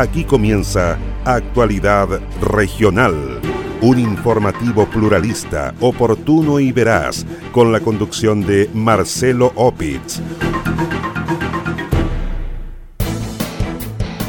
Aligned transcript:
Aquí 0.00 0.24
comienza 0.24 0.96
Actualidad 1.26 2.08
Regional, 2.40 3.38
un 3.82 3.98
informativo 3.98 4.86
pluralista, 4.86 5.74
oportuno 5.78 6.58
y 6.58 6.72
veraz, 6.72 7.26
con 7.52 7.70
la 7.70 7.80
conducción 7.80 8.40
de 8.40 8.70
Marcelo 8.72 9.52
Opitz. 9.56 10.22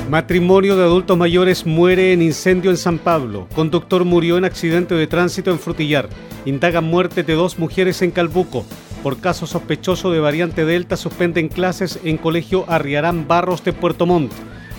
Matrimonio 0.10 0.76
de 0.76 0.84
adultos 0.84 1.18
mayores 1.18 1.66
muere 1.66 2.12
en 2.12 2.22
incendio 2.22 2.70
en 2.70 2.76
San 2.76 2.98
Pablo. 2.98 3.48
Conductor 3.56 4.04
murió 4.04 4.38
en 4.38 4.44
accidente 4.44 4.94
de 4.96 5.08
tránsito 5.08 5.52
en 5.52 5.60
Frutillar. 5.60 6.10
Indagan 6.44 6.84
muerte 6.84 7.24
de 7.24 7.36
dos 7.36 7.58
mujeres 7.58 8.02
en 8.02 8.12
Calbuco. 8.12 8.66
Por 9.04 9.22
caso 9.22 9.48
sospechoso 9.48 10.12
de 10.12 10.20
variante 10.20 10.66
Delta 10.66 10.98
suspenden 10.98 11.48
clases 11.48 11.98
en 12.04 12.18
Colegio 12.18 12.66
Arriarán 12.68 13.26
Barros 13.26 13.64
de 13.64 13.72
Puerto 13.72 14.06
Montt. 14.06 14.34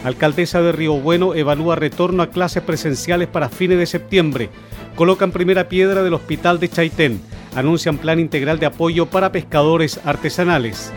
Alcaldesa 0.04 0.62
de 0.62 0.72
Río 0.72 0.94
Bueno 0.94 1.34
evalúa 1.34 1.76
retorno 1.76 2.22
a 2.22 2.30
clases 2.30 2.62
presenciales 2.62 3.28
para 3.28 3.48
fines 3.48 3.78
de 3.78 3.86
septiembre. 3.86 4.50
Colocan 4.96 5.30
primera 5.30 5.68
piedra 5.68 6.02
del 6.02 6.14
hospital 6.14 6.58
de 6.58 6.68
Chaitén. 6.68 7.20
Anuncian 7.54 7.98
plan 7.98 8.18
integral 8.18 8.58
de 8.58 8.66
apoyo 8.66 9.06
para 9.06 9.30
pescadores 9.30 10.00
artesanales. 10.04 10.92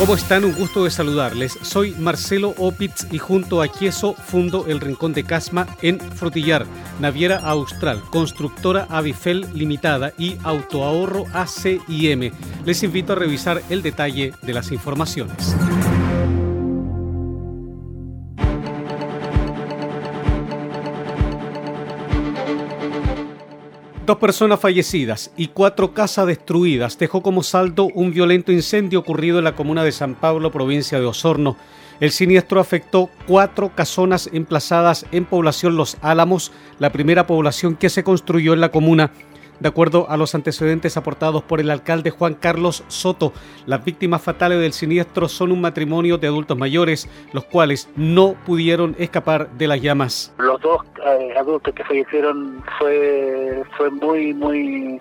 ¿Cómo 0.00 0.14
están? 0.14 0.46
Un 0.46 0.54
gusto 0.54 0.84
de 0.84 0.90
saludarles. 0.90 1.58
Soy 1.60 1.94
Marcelo 1.98 2.54
Opitz 2.56 3.06
y 3.12 3.18
junto 3.18 3.60
a 3.60 3.68
Quieso 3.68 4.14
fundo 4.14 4.64
el 4.66 4.80
Rincón 4.80 5.12
de 5.12 5.24
Casma 5.24 5.66
en 5.82 6.00
Frutillar, 6.00 6.64
Naviera 7.00 7.36
Austral, 7.36 8.00
Constructora 8.10 8.86
Avifel 8.88 9.46
Limitada 9.52 10.14
y 10.16 10.38
Autoahorro 10.42 11.26
ACIM. 11.34 12.32
Les 12.64 12.82
invito 12.82 13.12
a 13.12 13.16
revisar 13.16 13.60
el 13.68 13.82
detalle 13.82 14.32
de 14.40 14.54
las 14.54 14.72
informaciones. 14.72 15.54
Dos 24.10 24.18
personas 24.18 24.58
fallecidas 24.58 25.30
y 25.36 25.46
cuatro 25.46 25.94
casas 25.94 26.26
destruidas 26.26 26.98
dejó 26.98 27.22
como 27.22 27.44
saldo 27.44 27.86
un 27.94 28.10
violento 28.10 28.50
incendio 28.50 28.98
ocurrido 28.98 29.38
en 29.38 29.44
la 29.44 29.54
comuna 29.54 29.84
de 29.84 29.92
San 29.92 30.16
Pablo, 30.16 30.50
provincia 30.50 30.98
de 30.98 31.06
Osorno. 31.06 31.56
El 32.00 32.10
siniestro 32.10 32.58
afectó 32.58 33.08
cuatro 33.28 33.72
casonas 33.72 34.28
emplazadas 34.32 35.06
en 35.12 35.26
población 35.26 35.76
Los 35.76 35.96
Álamos, 36.02 36.50
la 36.80 36.90
primera 36.90 37.28
población 37.28 37.76
que 37.76 37.88
se 37.88 38.02
construyó 38.02 38.52
en 38.52 38.60
la 38.60 38.72
comuna. 38.72 39.12
De 39.60 39.68
acuerdo 39.68 40.06
a 40.08 40.16
los 40.16 40.34
antecedentes 40.34 40.96
aportados 40.96 41.42
por 41.42 41.60
el 41.60 41.70
alcalde 41.70 42.10
Juan 42.10 42.34
Carlos 42.34 42.82
Soto, 42.88 43.34
las 43.66 43.84
víctimas 43.84 44.22
fatales 44.22 44.58
del 44.58 44.72
siniestro 44.72 45.28
son 45.28 45.52
un 45.52 45.60
matrimonio 45.60 46.16
de 46.16 46.28
adultos 46.28 46.56
mayores, 46.56 47.08
los 47.34 47.44
cuales 47.44 47.90
no 47.94 48.34
pudieron 48.46 48.96
escapar 48.98 49.50
de 49.52 49.68
las 49.68 49.82
llamas. 49.82 50.34
Los 50.38 50.60
dos 50.62 50.82
eh, 51.04 51.34
adultos 51.38 51.74
que 51.74 51.84
fallecieron 51.84 52.64
fue, 52.78 53.62
fue 53.76 53.90
muy, 53.90 54.32
muy 54.32 55.00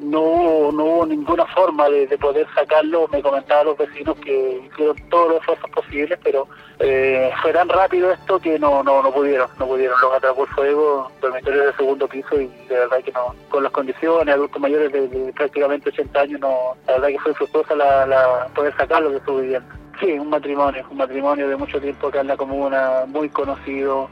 no 0.00 0.72
no 0.72 0.84
hubo 0.84 1.06
ninguna 1.06 1.46
forma 1.46 1.88
de, 1.88 2.06
poder 2.18 2.46
sacarlo. 2.54 3.08
Me 3.08 3.22
comentaban 3.22 3.66
los 3.66 3.78
vecinos 3.78 4.16
que 4.20 4.62
hicieron 4.66 4.96
todos 5.08 5.30
los 5.30 5.40
esfuerzos 5.40 5.70
posibles, 5.70 6.18
pero 6.22 6.48
eh, 6.78 7.30
fue 7.42 7.52
tan 7.52 7.68
rápido 7.68 8.10
esto 8.12 8.38
que 8.38 8.58
no, 8.58 8.82
no, 8.82 9.02
no 9.02 9.12
pudieron, 9.12 9.48
no 9.58 9.66
pudieron. 9.66 10.00
Los 10.00 10.14
atrapó 10.14 10.44
el 10.44 10.50
fuego, 10.50 11.10
dormitorios 11.20 11.66
de 11.66 11.72
segundo 11.74 12.08
piso 12.08 12.40
y 12.40 12.48
de 12.68 12.74
verdad 12.74 13.02
que 13.04 13.12
no, 13.12 13.34
con 13.50 13.62
las 13.62 13.72
condiciones, 13.72 14.34
adultos 14.34 14.60
mayores 14.60 14.92
de, 14.92 15.32
prácticamente 15.34 15.90
80 15.90 16.20
años, 16.20 16.40
no, 16.40 16.76
la 16.86 16.94
verdad 16.94 17.08
que 17.08 17.18
fue 17.20 17.34
fructuosa 17.34 17.74
la, 17.74 18.06
la 18.06 18.48
poder 18.54 18.74
sacarlo 18.76 19.10
de 19.10 19.20
su 19.24 19.36
vivienda. 19.36 19.78
Sí, 20.00 20.12
un 20.12 20.30
matrimonio, 20.30 20.84
un 20.90 20.96
matrimonio 20.96 21.48
de 21.48 21.56
mucho 21.56 21.80
tiempo 21.80 22.06
acá 22.06 22.20
en 22.20 22.28
la 22.28 22.36
comuna, 22.36 23.04
muy 23.08 23.28
conocido, 23.28 24.08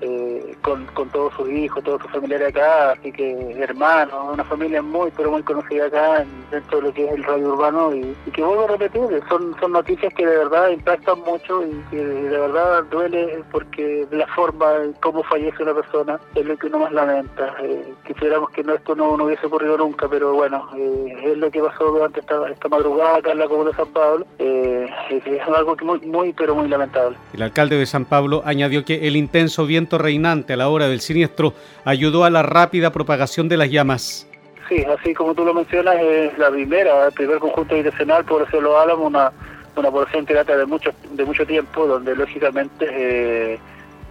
eh, 0.00 0.56
con, 0.62 0.84
con 0.86 1.08
todos 1.10 1.32
sus 1.34 1.48
hijos, 1.50 1.82
todos 1.84 2.02
sus 2.02 2.10
familiares 2.10 2.48
acá, 2.48 2.92
así 2.92 3.12
que 3.12 3.56
hermanos, 3.58 4.14
una 4.32 4.44
familia 4.44 4.82
muy, 4.82 5.10
pero 5.16 5.30
muy 5.30 5.42
conocida 5.42 5.86
acá 5.86 6.24
dentro 6.50 6.78
de 6.78 6.88
lo 6.88 6.94
que 6.94 7.04
es 7.04 7.12
el 7.12 7.24
radio 7.24 7.52
urbano 7.54 7.94
y, 7.94 8.14
que 8.32 8.42
vuelvo 8.42 8.64
a 8.64 8.68
repetir, 8.68 9.22
son, 9.28 9.54
son 9.60 9.72
noticias 9.72 10.12
que 10.14 10.26
de 10.26 10.36
verdad 10.36 10.70
impactan 10.70 11.20
mucho 11.20 11.62
y 11.64 11.72
que 11.90 12.04
de 12.04 12.38
verdad 12.38 12.84
duele 12.90 13.42
porque 13.52 14.06
la 14.10 14.26
forma 14.28 14.66
en 14.82 14.92
cómo 14.94 15.22
fallece 15.22 15.62
una 15.62 15.74
persona 15.74 16.18
es 16.34 16.44
lo 16.44 16.56
que 16.56 16.66
uno 16.66 16.80
más 16.80 16.92
lamenta. 16.92 17.54
Eh, 17.62 17.94
quisiéramos 18.06 18.50
que 18.50 18.64
no, 18.64 18.74
esto 18.74 18.94
no, 18.94 19.14
hubiese 19.14 19.46
ocurrido 19.46 19.78
nunca, 19.78 20.08
pero 20.08 20.32
bueno, 20.34 20.68
eh, 20.76 21.16
es 21.24 21.38
lo 21.38 21.50
que 21.50 21.60
pasó 21.62 21.84
durante 21.84 22.20
esta, 22.20 22.48
esta 22.48 22.68
madrugada 22.68 23.18
acá 23.18 23.32
en 23.32 23.38
la 23.38 23.48
comuna 23.48 23.70
de 23.70 23.76
San 23.76 23.88
Pablo, 23.88 24.26
es 24.38 25.48
algo 25.48 25.76
que 25.76 25.84
muy, 25.84 26.00
muy, 26.00 26.32
pero 26.32 26.54
muy 26.54 26.68
lamentable. 26.68 27.16
El 27.32 27.42
alcalde 27.42 27.76
de 27.76 27.86
San 27.86 28.04
Pablo 28.04 28.42
añadió 28.44 28.84
que 28.84 29.06
el 29.06 29.16
intenso 29.16 29.66
viento 29.66 29.93
reinante 29.98 30.52
a 30.52 30.56
la 30.56 30.68
hora 30.68 30.88
del 30.88 31.00
siniestro 31.00 31.54
ayudó 31.84 32.24
a 32.24 32.30
la 32.30 32.42
rápida 32.42 32.92
propagación 32.92 33.48
de 33.48 33.56
las 33.56 33.70
llamas. 33.70 34.28
Sí, 34.68 34.82
así 34.84 35.12
como 35.12 35.34
tú 35.34 35.44
lo 35.44 35.52
mencionas, 35.52 35.96
es 36.00 36.36
la 36.38 36.50
primera, 36.50 37.06
el 37.06 37.12
primer 37.12 37.38
conjunto 37.38 37.74
habitacional, 37.74 38.24
por 38.24 38.46
eso 38.46 38.60
lo 38.60 38.80
Álamo, 38.80 39.06
una, 39.06 39.30
una 39.76 39.90
población 39.90 40.24
que 40.24 40.34
data 40.34 40.56
de 40.56 40.64
mucho, 40.64 40.90
de 41.12 41.24
mucho 41.24 41.46
tiempo, 41.46 41.86
donde 41.86 42.14
lógicamente 42.16 42.86
eh, 42.90 43.58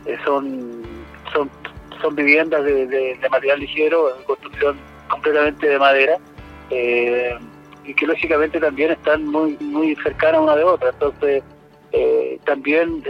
eh, 0.06 0.18
son, 0.24 0.84
son, 1.32 1.50
son 2.02 2.16
viviendas 2.16 2.64
de, 2.64 3.18
material 3.32 3.60
ligero, 3.60 4.16
de 4.16 4.24
construcción 4.26 4.78
completamente 5.10 5.68
de 5.68 5.80
madera, 5.80 6.18
eh, 6.70 7.36
y 7.84 7.94
que 7.96 8.06
lógicamente 8.06 8.60
también 8.60 8.92
están 8.92 9.26
muy, 9.26 9.58
muy 9.60 9.96
cercanas 9.98 10.42
una 10.42 10.56
de 10.56 10.64
otra. 10.64 10.90
Entonces, 10.90 11.44
también 12.46 13.04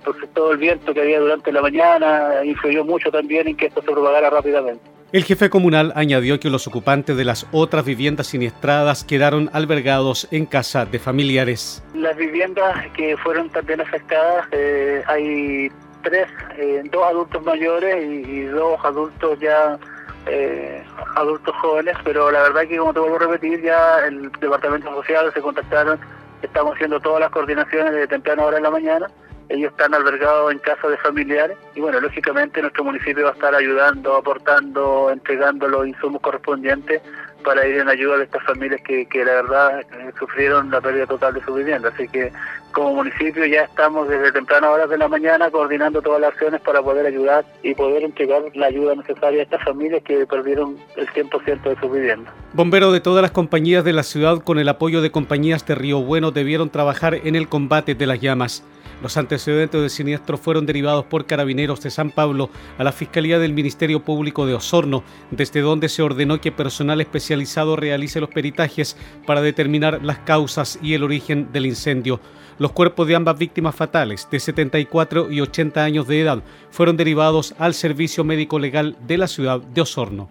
entonces 0.00 0.30
todo 0.32 0.52
el 0.52 0.58
viento 0.58 0.94
que 0.94 1.00
había 1.00 1.20
durante 1.20 1.52
la 1.52 1.60
mañana 1.60 2.42
influyó 2.42 2.84
mucho 2.84 3.10
también 3.10 3.48
en 3.48 3.56
que 3.56 3.66
esto 3.66 3.82
se 3.82 3.92
propagara 3.92 4.30
rápidamente. 4.30 4.82
El 5.12 5.24
jefe 5.24 5.50
comunal 5.50 5.92
añadió 5.94 6.40
que 6.40 6.48
los 6.48 6.66
ocupantes 6.66 7.16
de 7.16 7.24
las 7.24 7.46
otras 7.52 7.84
viviendas 7.84 8.28
siniestradas 8.28 9.04
quedaron 9.04 9.50
albergados 9.52 10.26
en 10.30 10.46
casa 10.46 10.86
de 10.86 10.98
familiares. 10.98 11.82
Las 11.94 12.16
viviendas 12.16 12.86
que 12.96 13.16
fueron 13.18 13.50
también 13.50 13.80
afectadas, 13.80 14.46
eh, 14.52 15.02
hay 15.06 15.70
tres, 16.02 16.28
eh, 16.56 16.82
dos 16.90 17.04
adultos 17.06 17.42
mayores 17.42 18.02
y, 18.02 18.44
dos 18.44 18.78
adultos 18.82 19.38
ya 19.40 19.78
eh, 20.26 20.82
adultos 21.16 21.54
jóvenes, 21.56 21.96
pero 22.04 22.30
la 22.30 22.42
verdad 22.42 22.62
que 22.68 22.78
como 22.78 22.94
te 22.94 23.00
vuelvo 23.00 23.16
a 23.16 23.18
repetir, 23.18 23.60
ya 23.62 24.06
el 24.06 24.30
departamento 24.40 24.94
social 24.94 25.30
se 25.34 25.42
contactaron, 25.42 25.98
estamos 26.40 26.74
haciendo 26.74 27.00
todas 27.00 27.20
las 27.20 27.30
coordinaciones 27.30 27.92
de 27.92 28.06
temprano 28.06 28.44
hora 28.44 28.56
en 28.56 28.62
la 28.62 28.70
mañana 28.70 29.10
ellos 29.50 29.72
están 29.72 29.92
albergados 29.94 30.52
en 30.52 30.58
casa 30.60 30.88
de 30.88 30.96
familiares 30.98 31.56
y 31.74 31.80
bueno, 31.80 32.00
lógicamente 32.00 32.62
nuestro 32.62 32.84
municipio 32.84 33.24
va 33.24 33.30
a 33.30 33.34
estar 33.34 33.54
ayudando, 33.54 34.14
aportando, 34.16 35.10
entregando 35.10 35.66
los 35.66 35.88
insumos 35.88 36.22
correspondientes 36.22 37.02
para 37.42 37.66
ir 37.66 37.78
en 37.78 37.88
ayuda 37.88 38.18
de 38.18 38.24
estas 38.24 38.44
familias 38.44 38.80
que, 38.82 39.06
que 39.06 39.24
la 39.24 39.32
verdad 39.32 39.80
eh, 39.80 40.12
sufrieron 40.18 40.70
la 40.70 40.80
pérdida 40.80 41.06
total 41.06 41.34
de 41.34 41.44
su 41.44 41.54
vivienda. 41.54 41.90
Así 41.92 42.06
que 42.08 42.32
como 42.72 42.94
municipio 42.96 43.44
ya 43.46 43.62
estamos 43.62 44.08
desde 44.08 44.32
tempranas 44.32 44.70
horas 44.70 44.90
de 44.90 44.98
la 44.98 45.08
mañana 45.08 45.50
coordinando 45.50 46.00
todas 46.02 46.20
las 46.20 46.32
acciones 46.32 46.60
para 46.60 46.82
poder 46.82 47.06
ayudar 47.06 47.44
y 47.62 47.74
poder 47.74 48.02
entregar 48.02 48.42
la 48.54 48.66
ayuda 48.66 48.94
necesaria 48.94 49.40
a 49.40 49.42
estas 49.44 49.62
familias 49.64 50.02
que 50.02 50.26
perdieron 50.26 50.76
el 50.96 51.08
100% 51.08 51.62
de 51.62 51.80
su 51.80 51.90
vivienda. 51.90 52.32
Bomberos 52.52 52.92
de 52.92 53.00
todas 53.00 53.22
las 53.22 53.30
compañías 53.30 53.84
de 53.84 53.92
la 53.92 54.02
ciudad 54.02 54.38
con 54.38 54.58
el 54.58 54.68
apoyo 54.68 55.02
de 55.02 55.10
compañías 55.10 55.66
de 55.66 55.74
Río 55.74 56.00
Bueno 56.00 56.30
debieron 56.30 56.70
trabajar 56.70 57.14
en 57.14 57.36
el 57.36 57.48
combate 57.48 57.94
de 57.94 58.06
las 58.06 58.20
llamas. 58.20 58.64
Los 59.02 59.16
antecedentes 59.16 59.80
del 59.80 59.88
siniestro 59.88 60.36
fueron 60.36 60.66
derivados 60.66 61.06
por 61.06 61.24
carabineros 61.24 61.80
de 61.80 61.90
San 61.90 62.10
Pablo 62.10 62.50
a 62.76 62.84
la 62.84 62.92
Fiscalía 62.92 63.38
del 63.38 63.54
Ministerio 63.54 64.00
Público 64.00 64.44
de 64.44 64.54
Osorno, 64.54 65.02
desde 65.30 65.60
donde 65.60 65.88
se 65.88 66.02
ordenó 66.02 66.38
que 66.38 66.52
personal 66.52 67.00
especializado 67.00 67.76
realice 67.76 68.20
los 68.20 68.28
peritajes 68.28 68.98
para 69.26 69.40
determinar 69.40 70.00
las 70.02 70.18
causas 70.18 70.78
y 70.82 70.92
el 70.92 71.02
origen 71.02 71.50
del 71.50 71.64
incendio. 71.64 72.20
Los 72.60 72.72
cuerpos 72.72 73.08
de 73.08 73.14
ambas 73.14 73.38
víctimas 73.38 73.74
fatales, 73.74 74.28
de 74.30 74.38
74 74.38 75.32
y 75.32 75.40
80 75.40 75.82
años 75.82 76.06
de 76.06 76.20
edad, 76.20 76.42
fueron 76.70 76.98
derivados 76.98 77.54
al 77.58 77.72
Servicio 77.72 78.22
Médico 78.22 78.58
Legal 78.58 78.98
de 79.06 79.16
la 79.16 79.28
ciudad 79.28 79.62
de 79.62 79.80
Osorno. 79.80 80.28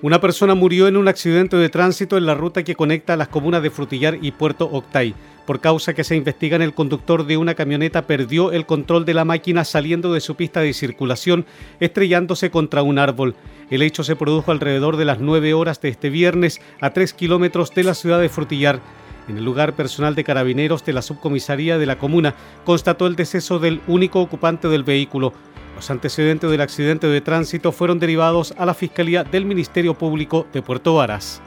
Una 0.00 0.18
persona 0.18 0.54
murió 0.54 0.88
en 0.88 0.96
un 0.96 1.08
accidente 1.08 1.58
de 1.58 1.68
tránsito 1.68 2.16
en 2.16 2.24
la 2.24 2.32
ruta 2.32 2.62
que 2.62 2.74
conecta 2.74 3.18
las 3.18 3.28
comunas 3.28 3.62
de 3.62 3.68
Frutillar 3.68 4.16
y 4.22 4.30
Puerto 4.30 4.64
Octay. 4.72 5.14
Por 5.44 5.60
causa 5.60 5.92
que 5.92 6.04
se 6.04 6.16
investigan, 6.16 6.62
el 6.62 6.72
conductor 6.72 7.26
de 7.26 7.36
una 7.36 7.54
camioneta 7.54 8.06
perdió 8.06 8.50
el 8.50 8.64
control 8.64 9.04
de 9.04 9.12
la 9.12 9.26
máquina 9.26 9.66
saliendo 9.66 10.14
de 10.14 10.22
su 10.22 10.36
pista 10.36 10.60
de 10.62 10.72
circulación, 10.72 11.44
estrellándose 11.80 12.50
contra 12.50 12.82
un 12.82 12.98
árbol. 12.98 13.34
El 13.68 13.82
hecho 13.82 14.04
se 14.04 14.16
produjo 14.16 14.52
alrededor 14.52 14.96
de 14.96 15.04
las 15.04 15.20
9 15.20 15.52
horas 15.52 15.82
de 15.82 15.90
este 15.90 16.08
viernes 16.08 16.62
a 16.80 16.94
3 16.94 17.12
kilómetros 17.12 17.74
de 17.74 17.84
la 17.84 17.92
ciudad 17.92 18.22
de 18.22 18.30
Frutillar. 18.30 18.80
En 19.30 19.38
el 19.38 19.44
lugar 19.44 19.76
personal 19.76 20.16
de 20.16 20.24
carabineros 20.24 20.84
de 20.84 20.92
la 20.92 21.02
subcomisaría 21.02 21.78
de 21.78 21.86
la 21.86 21.98
comuna 21.98 22.34
constató 22.64 23.06
el 23.06 23.14
deceso 23.14 23.60
del 23.60 23.80
único 23.86 24.20
ocupante 24.20 24.66
del 24.66 24.82
vehículo. 24.82 25.32
Los 25.76 25.88
antecedentes 25.88 26.50
del 26.50 26.60
accidente 26.60 27.06
de 27.06 27.20
tránsito 27.20 27.70
fueron 27.70 28.00
derivados 28.00 28.52
a 28.58 28.66
la 28.66 28.74
Fiscalía 28.74 29.22
del 29.22 29.44
Ministerio 29.44 29.94
Público 29.94 30.48
de 30.52 30.62
Puerto 30.62 30.94
Varas. 30.94 31.40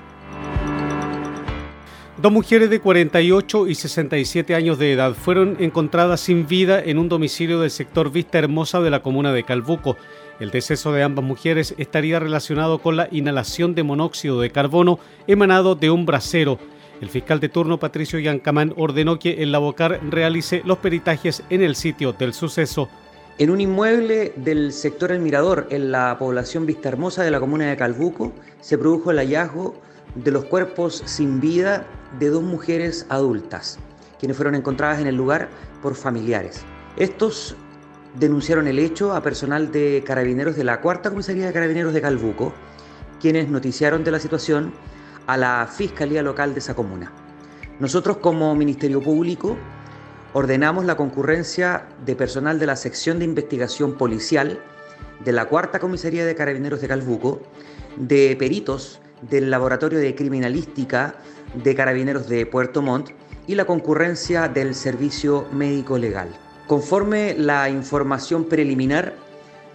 Dos 2.21 2.31
mujeres 2.31 2.69
de 2.69 2.80
48 2.80 3.68
y 3.68 3.75
67 3.75 4.56
años 4.56 4.79
de 4.79 4.94
edad 4.94 5.13
fueron 5.13 5.57
encontradas 5.59 6.21
sin 6.21 6.47
vida 6.47 6.81
en 6.81 7.00
un 7.00 7.09
domicilio 7.09 7.59
del 7.59 7.69
sector 7.69 8.13
Vista 8.13 8.39
Hermosa 8.39 8.79
de 8.79 8.91
la 8.91 9.01
comuna 9.01 9.33
de 9.33 9.44
Calbuco. 9.44 9.97
El 10.39 10.51
deceso 10.51 10.94
de 10.94 11.03
ambas 11.03 11.25
mujeres 11.25 11.75
estaría 11.77 12.21
relacionado 12.21 12.79
con 12.79 12.95
la 12.95 13.09
inhalación 13.12 13.75
de 13.75 13.83
monóxido 13.83 14.39
de 14.39 14.51
carbono 14.51 15.00
emanado 15.27 15.75
de 15.75 15.91
un 15.91 16.06
brasero. 16.06 16.59
El 17.03 17.09
fiscal 17.09 17.41
de 17.41 17.50
turno 17.50 17.81
Patricio 17.81 18.17
Yancamán 18.17 18.73
ordenó 18.77 19.19
que 19.19 19.44
el 19.44 19.51
Labocar 19.51 20.00
realice 20.09 20.61
los 20.63 20.77
peritajes 20.77 21.44
en 21.50 21.61
el 21.61 21.75
sitio 21.75 22.13
del 22.13 22.33
suceso. 22.33 22.88
En 23.38 23.50
un 23.50 23.59
inmueble 23.59 24.31
del 24.38 24.71
sector 24.71 25.11
El 25.11 25.19
Mirador, 25.19 25.67
en 25.69 25.91
la 25.91 26.15
población 26.17 26.65
Vista 26.65 26.88
Hermosa 26.88 27.21
de 27.23 27.31
la 27.31 27.41
comuna 27.41 27.65
de 27.69 27.75
Calbuco, 27.75 28.31
se 28.61 28.77
produjo 28.77 29.11
el 29.11 29.17
hallazgo 29.17 29.75
de 30.15 30.31
los 30.31 30.45
cuerpos 30.45 31.03
sin 31.05 31.41
vida 31.41 31.85
de 32.19 32.29
dos 32.29 32.41
mujeres 32.41 33.05
adultas, 33.09 33.79
quienes 34.17 34.38
fueron 34.38 34.55
encontradas 34.55 35.01
en 35.01 35.07
el 35.07 35.17
lugar 35.17 35.50
por 35.81 35.95
familiares. 35.95 36.63
Estos 36.95 37.57
denunciaron 38.17 38.65
el 38.65 38.79
hecho 38.79 39.11
a 39.11 39.21
personal 39.21 39.73
de 39.73 40.05
carabineros 40.07 40.55
de 40.55 40.63
la 40.63 40.79
Cuarta 40.79 41.09
Comisaría 41.09 41.47
de 41.47 41.51
Carabineros 41.51 41.94
de 41.94 42.00
Calbuco, 42.00 42.53
quienes 43.19 43.50
noticiaron 43.50 44.05
de 44.05 44.11
la 44.11 44.19
situación 44.19 44.71
a 45.28 45.38
la 45.38 45.68
Fiscalía 45.68 46.24
Local 46.24 46.54
de 46.54 46.60
esa 46.60 46.75
comuna. 46.75 47.12
Nosotros 47.80 48.18
como 48.18 48.56
Ministerio 48.56 49.02
Público 49.02 49.58
ordenamos 50.34 50.86
la 50.86 50.98
concurrencia 50.98 51.88
de 52.06 52.16
personal 52.16 52.60
de 52.60 52.66
la 52.66 52.75
sección 52.75 53.20
de 53.20 53.25
investigación 53.25 53.94
policial 53.94 54.60
de 55.24 55.31
la 55.31 55.46
Cuarta 55.46 55.80
Comisaría 55.80 56.25
de 56.25 56.36
Carabineros 56.36 56.81
de 56.81 56.88
Calbuco, 56.88 57.42
de 57.96 58.36
peritos 58.38 59.00
del 59.22 59.50
Laboratorio 59.50 60.00
de 60.00 60.16
Criminalística 60.16 61.16
de 61.64 61.75
Carabineros 61.75 62.28
de 62.28 62.46
Puerto 62.46 62.81
Montt 62.81 63.12
y 63.48 63.56
la 63.56 63.66
concurrencia 63.66 64.48
del 64.48 64.74
Servicio 64.74 65.48
Médico 65.52 65.98
Legal. 65.98 66.30
Conforme 66.68 67.36
la 67.38 67.70
información 67.70 68.46
preliminar, 68.46 69.14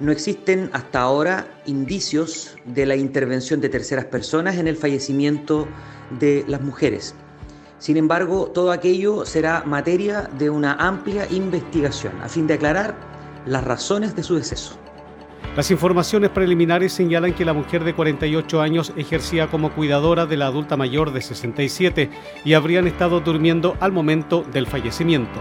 no 0.01 0.13
existen 0.13 0.71
hasta 0.73 1.01
ahora 1.01 1.47
indicios 1.67 2.57
de 2.65 2.87
la 2.87 2.97
intervención 2.97 3.61
de 3.61 3.69
terceras 3.69 4.05
personas 4.05 4.57
en 4.57 4.69
el 4.69 4.77
fallecimiento 4.77 5.67
de 6.19 6.45
las 6.47 6.61
mujeres. 6.61 7.15
Sin 7.79 7.97
embargo, 7.97 8.51
todo 8.53 8.73
aquello 8.73 9.25
será 9.25 9.63
materia 9.65 10.29
de 10.39 10.51
una 10.51 10.75
amplia 10.75 11.27
investigación 11.31 12.13
a 12.23 12.29
fin 12.29 12.47
de 12.47 12.55
aclarar 12.55 12.97
las 13.47 13.65
razones 13.65 14.17
de 14.17 14.23
su 14.23 14.35
deceso. 14.35 14.77
Las 15.57 15.71
informaciones 15.71 16.31
preliminares 16.31 16.93
señalan 16.93 17.35
que 17.35 17.45
la 17.45 17.53
mujer 17.53 17.83
de 17.83 17.95
48 17.95 18.61
años 18.61 18.93
ejercía 18.97 19.49
como 19.49 19.73
cuidadora 19.73 20.27
de 20.27 20.37
la 20.37 20.47
adulta 20.47 20.77
mayor 20.77 21.13
de 21.13 21.21
67 21.21 22.11
y 22.45 22.55
habrían 22.55 22.87
estado 22.87 23.21
durmiendo 23.21 23.77
al 23.81 23.93
momento 23.93 24.45
del 24.53 24.67
fallecimiento. 24.67 25.41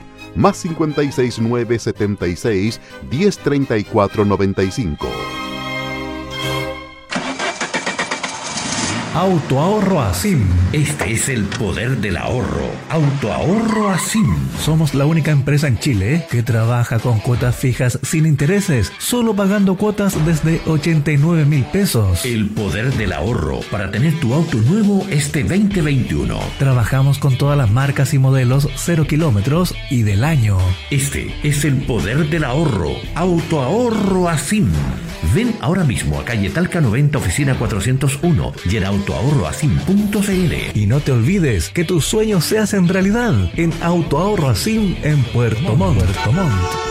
más 0.35 0.61
569 0.61 1.79
76 1.79 2.79
Autoahorro 9.13 9.99
Asim. 9.99 10.45
Este 10.71 11.11
es 11.11 11.27
el 11.27 11.43
poder 11.43 11.97
del 11.97 12.15
ahorro. 12.15 12.71
Autoahorro 12.89 13.89
Asim. 13.89 14.37
Somos 14.63 14.93
la 14.93 15.05
única 15.05 15.31
empresa 15.31 15.67
en 15.67 15.77
Chile 15.79 16.25
que 16.31 16.43
trabaja 16.43 16.97
con 16.97 17.19
cuotas 17.19 17.57
fijas 17.57 17.99
sin 18.03 18.25
intereses, 18.25 18.93
solo 18.99 19.35
pagando 19.35 19.75
cuotas 19.75 20.15
desde 20.25 20.61
89 20.65 21.43
mil 21.43 21.65
pesos. 21.65 22.23
El 22.23 22.51
poder 22.51 22.93
del 22.93 23.11
ahorro 23.11 23.59
para 23.69 23.91
tener 23.91 24.17
tu 24.21 24.33
auto 24.33 24.57
nuevo 24.59 25.05
este 25.09 25.43
2021. 25.43 26.39
Trabajamos 26.57 27.19
con 27.19 27.37
todas 27.37 27.57
las 27.57 27.69
marcas 27.69 28.13
y 28.13 28.17
modelos 28.17 28.69
0 28.77 29.07
kilómetros 29.07 29.75
y 29.89 30.03
del 30.03 30.23
año. 30.23 30.57
Este 30.89 31.35
es 31.43 31.65
el 31.65 31.83
poder 31.83 32.29
del 32.29 32.45
ahorro. 32.45 32.91
Autoahorro 33.15 34.29
Asim. 34.29 34.71
Ven 35.35 35.53
ahora 35.59 35.83
mismo 35.83 36.19
a 36.19 36.25
calle 36.25 36.49
Talca 36.49 36.79
90, 36.81 37.17
oficina 37.17 37.55
401 37.55 38.53
autoahorroasim.cl. 39.01 40.77
Y 40.77 40.85
no 40.85 40.99
te 40.99 41.11
olvides 41.11 41.69
que 41.69 41.83
tus 41.83 42.05
sueños 42.05 42.45
se 42.45 42.59
hacen 42.59 42.87
realidad 42.87 43.33
en 43.55 43.73
Autoahorro 43.81 44.49
Asim 44.49 44.95
en 45.03 45.23
Puerto 45.23 45.75
Montt. 45.75 45.97
Puerto 45.97 46.31
Montt. 46.31 46.90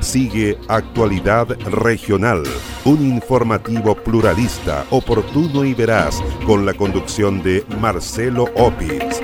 Sigue 0.00 0.58
Actualidad 0.68 1.48
Regional, 1.70 2.42
un 2.86 3.06
informativo 3.06 3.94
pluralista, 3.94 4.86
oportuno 4.88 5.62
y 5.62 5.74
veraz, 5.74 6.22
con 6.46 6.64
la 6.64 6.72
conducción 6.72 7.42
de 7.42 7.66
Marcelo 7.78 8.44
Opitz. 8.56 9.20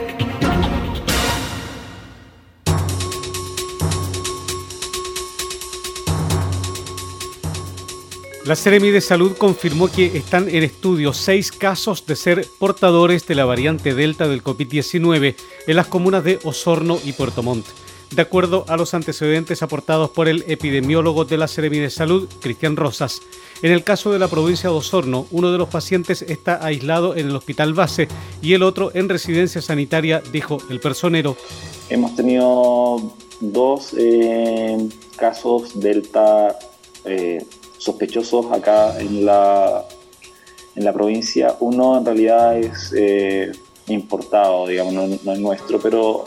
La 8.44 8.54
Seremi 8.54 8.90
de 8.90 9.00
Salud 9.00 9.32
confirmó 9.36 9.88
que 9.88 10.16
están 10.18 10.48
en 10.48 10.62
estudio 10.62 11.14
seis 11.14 11.50
casos 11.50 12.06
de 12.06 12.16
ser 12.16 12.46
portadores 12.60 13.26
de 13.26 13.34
la 13.34 13.46
variante 13.46 13.94
Delta 13.94 14.28
del 14.28 14.44
COVID-19 14.44 15.36
en 15.66 15.76
las 15.76 15.86
comunas 15.86 16.22
de 16.22 16.38
Osorno 16.44 16.98
y 17.02 17.14
Puerto 17.14 17.42
Montt 17.42 17.66
de 18.10 18.22
acuerdo 18.22 18.64
a 18.68 18.76
los 18.76 18.94
antecedentes 18.94 19.62
aportados 19.62 20.10
por 20.10 20.28
el 20.28 20.44
epidemiólogo 20.48 21.24
de 21.24 21.38
la 21.38 21.48
Seremi 21.48 21.78
de 21.78 21.90
Salud, 21.90 22.28
Cristian 22.40 22.76
Rosas. 22.76 23.20
En 23.62 23.72
el 23.72 23.84
caso 23.84 24.12
de 24.12 24.18
la 24.18 24.28
provincia 24.28 24.70
de 24.70 24.76
Osorno, 24.76 25.26
uno 25.30 25.50
de 25.50 25.58
los 25.58 25.68
pacientes 25.68 26.22
está 26.22 26.64
aislado 26.64 27.16
en 27.16 27.28
el 27.28 27.36
hospital 27.36 27.74
base 27.74 28.08
y 28.42 28.52
el 28.52 28.62
otro 28.62 28.90
en 28.94 29.08
residencia 29.08 29.62
sanitaria, 29.62 30.22
dijo 30.32 30.58
el 30.70 30.80
personero. 30.80 31.36
Hemos 31.88 32.14
tenido 32.14 33.12
dos 33.40 33.94
eh, 33.96 34.88
casos 35.16 35.78
delta 35.80 36.58
eh, 37.04 37.44
sospechosos 37.78 38.52
acá 38.52 39.00
en 39.00 39.24
la, 39.24 39.84
en 40.74 40.84
la 40.84 40.92
provincia. 40.92 41.56
Uno 41.60 41.98
en 41.98 42.04
realidad 42.04 42.58
es 42.58 42.92
eh, 42.96 43.52
importado, 43.88 44.66
digamos, 44.66 44.94
no, 44.94 45.32
es 45.32 45.38
nuestro, 45.38 45.80
pero 45.80 46.24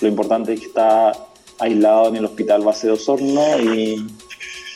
lo 0.00 0.08
importante 0.08 0.54
es 0.54 0.60
que 0.60 0.66
está 0.66 1.12
aislado 1.58 2.08
en 2.08 2.16
el 2.16 2.24
hospital 2.24 2.62
base 2.62 2.88
de 2.88 2.94
Osorno 2.94 3.60
y 3.60 4.06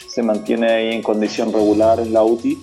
se 0.09 0.23
mantiene 0.23 0.71
ahí 0.71 0.95
en 0.95 1.03
condición 1.03 1.53
regular 1.53 2.01
en 2.01 2.13
la 2.13 2.23
UTI. 2.23 2.59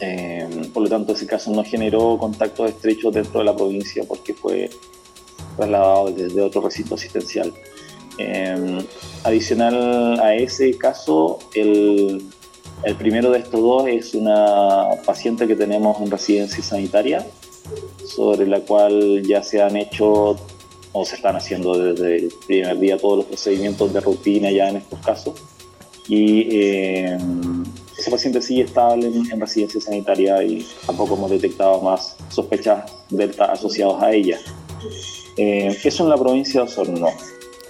Eh, 0.00 0.70
por 0.72 0.84
lo 0.84 0.88
tanto, 0.88 1.12
ese 1.12 1.26
caso 1.26 1.50
no 1.50 1.64
generó 1.64 2.16
contactos 2.18 2.70
estrechos 2.70 3.12
dentro 3.12 3.40
de 3.40 3.46
la 3.46 3.56
provincia 3.56 4.04
porque 4.06 4.34
fue 4.34 4.70
trasladado 5.56 6.10
desde 6.10 6.40
otro 6.40 6.60
recinto 6.60 6.94
asistencial. 6.94 7.52
Eh, 8.18 8.78
adicional 9.24 10.20
a 10.20 10.34
ese 10.34 10.76
caso, 10.76 11.38
el, 11.54 12.22
el 12.84 12.96
primero 12.96 13.30
de 13.30 13.40
estos 13.40 13.60
dos 13.60 13.88
es 13.88 14.14
una 14.14 14.86
paciente 15.04 15.46
que 15.46 15.56
tenemos 15.56 16.00
en 16.00 16.10
residencia 16.10 16.62
sanitaria, 16.62 17.26
sobre 18.04 18.46
la 18.46 18.60
cual 18.60 19.22
ya 19.22 19.42
se 19.42 19.62
han 19.62 19.76
hecho 19.76 20.36
o 20.92 21.04
se 21.04 21.16
están 21.16 21.36
haciendo 21.36 21.78
desde 21.78 22.16
el 22.16 22.32
primer 22.46 22.78
día 22.78 22.98
todos 22.98 23.18
los 23.18 23.26
procedimientos 23.26 23.92
de 23.92 24.00
rutina 24.00 24.50
ya 24.50 24.68
en 24.68 24.76
estos 24.76 24.98
casos. 25.00 25.34
Y 26.08 26.48
eh, 26.50 27.18
ese 27.96 28.10
paciente 28.10 28.42
sigue 28.42 28.62
estable 28.62 29.06
en, 29.06 29.40
residencia 29.40 29.80
sanitaria 29.80 30.42
y 30.42 30.66
tampoco 30.86 31.14
hemos 31.14 31.30
detectado 31.30 31.80
más 31.82 32.16
sospechas 32.30 32.90
delta 33.10 33.44
asociadas 33.46 34.02
a 34.02 34.12
ella. 34.12 34.38
Eh, 35.36 35.78
eso 35.84 36.04
en 36.04 36.10
la 36.10 36.16
provincia 36.16 36.60
de 36.60 36.66
Osorno. 36.66 37.08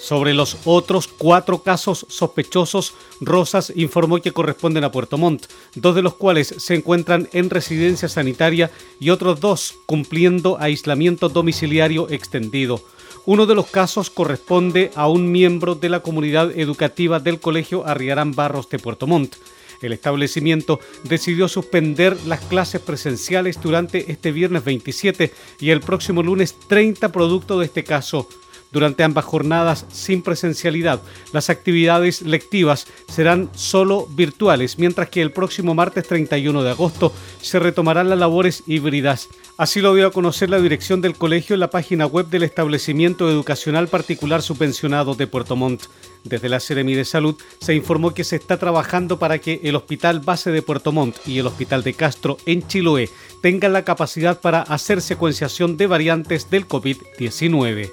Sobre 0.01 0.33
los 0.33 0.57
otros 0.65 1.09
cuatro 1.09 1.63
casos 1.63 2.07
sospechosos, 2.09 2.95
Rosas 3.21 3.71
informó 3.77 4.19
que 4.23 4.33
corresponden 4.33 4.83
a 4.85 4.91
Puerto 4.91 5.19
Montt, 5.19 5.47
dos 5.75 5.95
de 5.95 6.01
los 6.01 6.15
cuales 6.15 6.55
se 6.57 6.75
encuentran 6.75 7.29
en 7.35 7.51
residencia 7.51 8.09
sanitaria 8.09 8.71
y 8.99 9.11
otros 9.11 9.41
dos 9.41 9.75
cumpliendo 9.85 10.57
aislamiento 10.59 11.29
domiciliario 11.29 12.09
extendido. 12.09 12.81
Uno 13.27 13.45
de 13.47 13.55
los 13.55 13.67
casos 13.67 14.09
corresponde 14.09 14.91
a 14.95 15.07
un 15.07 15.31
miembro 15.31 15.75
de 15.75 15.91
la 15.91 16.01
comunidad 16.01 16.59
educativa 16.59 17.21
del 17.21 17.39
Colegio 17.39 17.87
Arriarán 17.87 18.33
Barros 18.33 18.69
de 18.71 18.79
Puerto 18.79 19.07
Montt. 19.07 19.37
El 19.83 19.93
establecimiento 19.93 20.81
decidió 21.05 21.47
suspender 21.47 22.17
las 22.27 22.41
clases 22.41 22.81
presenciales 22.81 23.61
durante 23.61 24.11
este 24.11 24.33
viernes 24.33 24.65
27 24.65 25.33
y 25.61 25.71
el 25.71 25.81
próximo 25.81 26.23
lunes 26.23 26.57
30 26.67 27.13
producto 27.13 27.59
de 27.59 27.67
este 27.67 27.85
caso. 27.85 28.27
Durante 28.73 29.03
ambas 29.03 29.25
jornadas 29.25 29.85
sin 29.91 30.23
presencialidad, 30.23 31.01
las 31.33 31.51
actividades 31.51 32.23
lectivas 32.23 32.87
serán 33.09 33.51
solo 33.55 34.07
virtuales, 34.07 34.79
mientras 34.79 35.09
que 35.09 35.23
el 35.23 35.33
próximo 35.33 35.75
martes 35.75 36.07
31 36.07 36.63
de 36.63 36.71
agosto 36.71 37.13
se 37.41 37.59
retomarán 37.59 38.09
las 38.09 38.19
labores 38.19 38.63
híbridas. 38.67 39.29
Así 39.57 39.81
lo 39.81 39.95
dio 39.95 40.07
a 40.07 40.13
conocer 40.13 40.51
la 40.51 40.61
dirección 40.61 41.01
del 41.01 41.17
colegio 41.17 41.55
en 41.55 41.61
la 41.61 41.71
página 41.71 42.07
web 42.07 42.29
del 42.29 42.45
establecimiento 42.45 43.29
educacional 43.29 43.89
particular 43.89 44.41
subvencionado 44.41 45.15
de 45.15 45.27
Puerto 45.27 45.57
Montt. 45.57 45.83
Desde 46.25 46.49
la 46.49 46.61
Seremi 46.61 46.95
de 46.95 47.05
Salud 47.05 47.37
se 47.61 47.75
informó 47.75 48.13
que 48.13 48.25
se 48.25 48.37
está 48.37 48.59
trabajando 48.59 49.19
para 49.19 49.39
que 49.39 49.61
el 49.65 49.77
Hospital 49.77 50.21
Base 50.21 50.51
de 50.51 50.63
Puerto 50.63 50.93
Montt 50.93 51.17
y 51.27 51.39
el 51.39 51.47
Hospital 51.47 51.83
de 51.83 51.95
Castro 51.95 52.37
en 52.47 52.67
Chiloé 52.67 53.09
tengan 53.41 53.73
la 53.73 53.85
capacidad 53.85 54.41
para 54.41 54.63
hacer 54.63 55.01
secuenciación 55.01 55.77
de 55.77 55.87
variantes 55.87 56.51
del 56.51 56.69
COVID-19. 56.69 57.91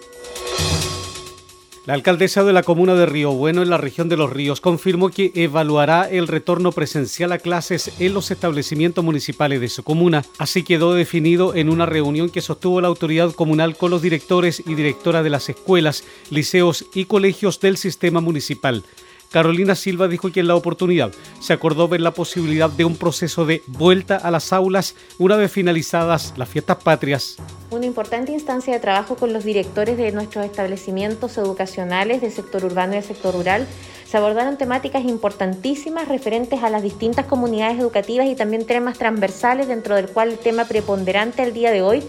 La 1.87 1.93
alcaldesa 1.93 2.43
de 2.43 2.51
la 2.51 2.63
comuna 2.63 2.95
de 2.95 3.05
Río 3.05 3.31
Bueno, 3.31 3.61
en 3.61 3.69
la 3.69 3.77
región 3.77 4.09
de 4.09 4.17
Los 4.17 4.29
Ríos, 4.29 4.59
confirmó 4.59 5.07
que 5.07 5.31
evaluará 5.35 6.09
el 6.09 6.27
retorno 6.27 6.73
presencial 6.73 7.31
a 7.31 7.37
clases 7.37 7.93
en 8.01 8.13
los 8.13 8.29
establecimientos 8.29 9.05
municipales 9.05 9.61
de 9.61 9.69
su 9.69 9.83
comuna. 9.83 10.25
Así 10.37 10.63
quedó 10.63 10.93
definido 10.93 11.55
en 11.55 11.69
una 11.69 11.85
reunión 11.85 12.29
que 12.29 12.41
sostuvo 12.41 12.81
la 12.81 12.89
autoridad 12.89 13.31
comunal 13.31 13.77
con 13.77 13.89
los 13.89 14.01
directores 14.01 14.61
y 14.65 14.75
directoras 14.75 15.23
de 15.23 15.29
las 15.29 15.47
escuelas, 15.47 16.03
liceos 16.29 16.85
y 16.93 17.05
colegios 17.05 17.61
del 17.61 17.77
sistema 17.77 18.19
municipal. 18.19 18.83
Carolina 19.31 19.75
Silva 19.75 20.07
dijo 20.07 20.31
que 20.31 20.39
en 20.39 20.47
la 20.47 20.55
oportunidad 20.55 21.11
se 21.39 21.53
acordó 21.53 21.87
ver 21.87 22.01
la 22.01 22.11
posibilidad 22.11 22.69
de 22.69 22.85
un 22.85 22.95
proceso 22.95 23.45
de 23.45 23.61
vuelta 23.67 24.15
a 24.15 24.31
las 24.31 24.53
aulas 24.53 24.95
una 25.17 25.35
vez 25.35 25.51
finalizadas 25.51 26.33
las 26.37 26.47
fiestas 26.47 26.77
patrias. 26.77 27.37
Una 27.69 27.85
importante 27.85 28.31
instancia 28.31 28.73
de 28.73 28.79
trabajo 28.79 29.15
con 29.15 29.33
los 29.33 29.43
directores 29.43 29.97
de 29.97 30.11
nuestros 30.13 30.45
establecimientos 30.45 31.37
educacionales 31.37 32.21
del 32.21 32.31
sector 32.31 32.63
urbano 32.63 32.93
y 32.93 32.95
del 32.95 33.03
sector 33.03 33.35
rural. 33.35 33.67
Se 34.05 34.15
abordaron 34.15 34.57
temáticas 34.57 35.03
importantísimas 35.03 36.07
referentes 36.07 36.63
a 36.63 36.69
las 36.69 36.81
distintas 36.81 37.25
comunidades 37.25 37.77
educativas 37.79 38.27
y 38.27 38.35
también 38.35 38.65
temas 38.65 38.97
transversales, 38.97 39.67
dentro 39.67 39.95
del 39.95 40.07
cual 40.07 40.29
el 40.29 40.37
tema 40.37 40.63
preponderante 40.63 41.41
al 41.41 41.53
día 41.53 41.71
de 41.71 41.81
hoy 41.81 42.03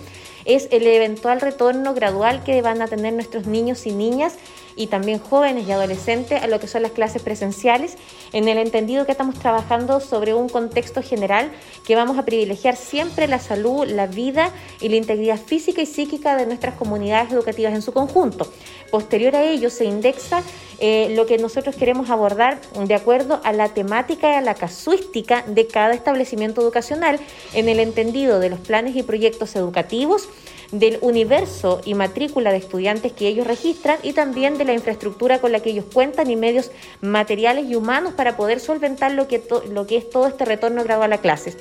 es 0.44 0.68
el 0.70 0.86
eventual 0.86 1.40
retorno 1.40 1.92
gradual 1.94 2.42
que 2.44 2.62
van 2.62 2.80
a 2.80 2.86
tener 2.86 3.12
nuestros 3.12 3.46
niños 3.46 3.86
y 3.86 3.92
niñas 3.92 4.36
y 4.78 4.86
también 4.86 5.18
jóvenes 5.18 5.66
y 5.66 5.72
adolescentes 5.72 6.40
a 6.40 6.46
lo 6.46 6.60
que 6.60 6.68
son 6.68 6.82
las 6.82 6.92
clases 6.92 7.20
presenciales, 7.20 7.98
en 8.32 8.48
el 8.48 8.58
entendido 8.58 9.04
que 9.04 9.12
estamos 9.12 9.38
trabajando 9.38 10.00
sobre 10.00 10.34
un 10.34 10.48
contexto 10.48 11.02
general 11.02 11.50
que 11.84 11.96
vamos 11.96 12.16
a 12.16 12.24
privilegiar 12.24 12.76
siempre 12.76 13.26
la 13.26 13.40
salud, 13.40 13.86
la 13.86 14.06
vida 14.06 14.52
y 14.80 14.88
la 14.88 14.96
integridad 14.96 15.38
física 15.38 15.82
y 15.82 15.86
psíquica 15.86 16.36
de 16.36 16.46
nuestras 16.46 16.76
comunidades 16.76 17.32
educativas 17.32 17.74
en 17.74 17.82
su 17.82 17.92
conjunto. 17.92 18.50
Posterior 18.92 19.34
a 19.34 19.42
ello 19.42 19.68
se 19.68 19.84
indexa 19.84 20.42
eh, 20.78 21.12
lo 21.16 21.26
que 21.26 21.38
nosotros 21.38 21.74
queremos 21.74 22.08
abordar 22.08 22.60
de 22.60 22.94
acuerdo 22.94 23.40
a 23.42 23.52
la 23.52 23.70
temática 23.70 24.30
y 24.30 24.34
a 24.36 24.40
la 24.40 24.54
casuística 24.54 25.42
de 25.42 25.66
cada 25.66 25.92
establecimiento 25.92 26.60
educacional 26.60 27.18
en 27.52 27.68
el 27.68 27.80
entendido 27.80 28.38
de 28.38 28.50
los 28.50 28.60
planes 28.60 28.94
y 28.94 29.02
proyectos 29.02 29.56
educativos, 29.56 30.28
del 30.72 30.98
universo 31.00 31.80
y 31.84 31.94
matrícula 31.94 32.50
de 32.50 32.58
estudiantes 32.58 33.12
que 33.12 33.28
ellos 33.28 33.46
registran 33.46 33.98
y 34.02 34.12
también 34.12 34.58
de 34.58 34.64
la 34.64 34.74
infraestructura 34.74 35.40
con 35.40 35.52
la 35.52 35.60
que 35.60 35.70
ellos 35.70 35.86
cuentan 35.92 36.30
y 36.30 36.36
medios 36.36 36.70
materiales 37.00 37.66
y 37.68 37.74
humanos 37.74 38.14
para 38.14 38.36
poder 38.36 38.60
solventar 38.60 39.12
lo 39.12 39.28
que, 39.28 39.42
lo 39.70 39.86
que 39.86 39.96
es 39.96 40.10
todo 40.10 40.26
este 40.26 40.44
retorno 40.44 40.84
gradual 40.84 41.12
a 41.12 41.18
clases. 41.18 41.56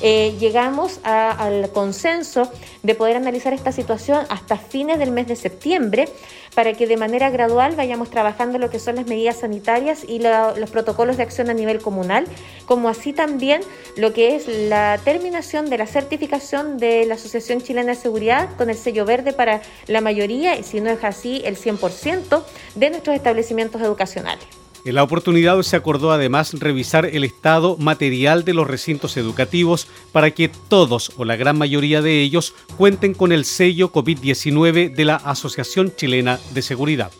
Eh, 0.00 0.36
llegamos 0.38 1.00
al 1.02 1.70
consenso 1.72 2.50
de 2.82 2.94
poder 2.94 3.16
analizar 3.16 3.52
esta 3.52 3.72
situación 3.72 4.26
hasta 4.28 4.56
fines 4.56 4.98
del 4.98 5.10
mes 5.10 5.26
de 5.26 5.36
septiembre 5.36 6.08
para 6.54 6.72
que 6.74 6.86
de 6.86 6.96
manera 6.96 7.30
gradual 7.30 7.74
vayamos 7.76 8.10
trabajando 8.10 8.58
lo 8.58 8.70
que 8.70 8.78
son 8.78 8.96
las 8.96 9.06
medidas 9.06 9.40
sanitarias 9.40 10.04
y 10.06 10.20
los 10.20 10.70
protocolos 10.70 11.16
de 11.16 11.22
acción 11.22 11.50
a 11.50 11.54
nivel 11.54 11.80
comunal, 11.80 12.26
como 12.66 12.88
así 12.88 13.12
también 13.12 13.60
lo 13.96 14.12
que 14.12 14.36
es 14.36 14.48
la 14.48 14.98
terminación 15.04 15.70
de 15.70 15.78
la 15.78 15.86
certificación 15.86 16.78
de 16.78 17.06
la 17.06 17.14
Asociación 17.14 17.60
Chilena 17.60 17.92
de 17.92 17.94
Seguridad 17.94 18.56
con 18.56 18.70
el 18.70 18.76
sello 18.76 19.04
verde 19.04 19.32
para 19.32 19.62
la 19.86 20.00
mayoría, 20.00 20.58
y 20.58 20.62
si 20.62 20.80
no 20.80 20.90
es 20.90 21.04
así, 21.04 21.42
el 21.44 21.56
100% 21.56 22.42
de 22.74 22.90
nuestros 22.90 23.16
establecimientos 23.16 23.80
educacionales. 23.80 24.57
En 24.84 24.94
la 24.94 25.02
oportunidad 25.02 25.60
se 25.62 25.76
acordó 25.76 26.12
además 26.12 26.54
revisar 26.54 27.06
el 27.06 27.24
estado 27.24 27.76
material 27.76 28.44
de 28.44 28.54
los 28.54 28.66
recintos 28.66 29.16
educativos 29.16 29.88
para 30.12 30.30
que 30.30 30.48
todos 30.48 31.12
o 31.16 31.24
la 31.24 31.36
gran 31.36 31.58
mayoría 31.58 32.00
de 32.00 32.22
ellos 32.22 32.54
cuenten 32.76 33.14
con 33.14 33.32
el 33.32 33.44
sello 33.44 33.92
COVID-19 33.92 34.94
de 34.94 35.04
la 35.04 35.16
Asociación 35.16 35.92
Chilena 35.94 36.38
de 36.54 36.62
Seguridad. 36.62 37.10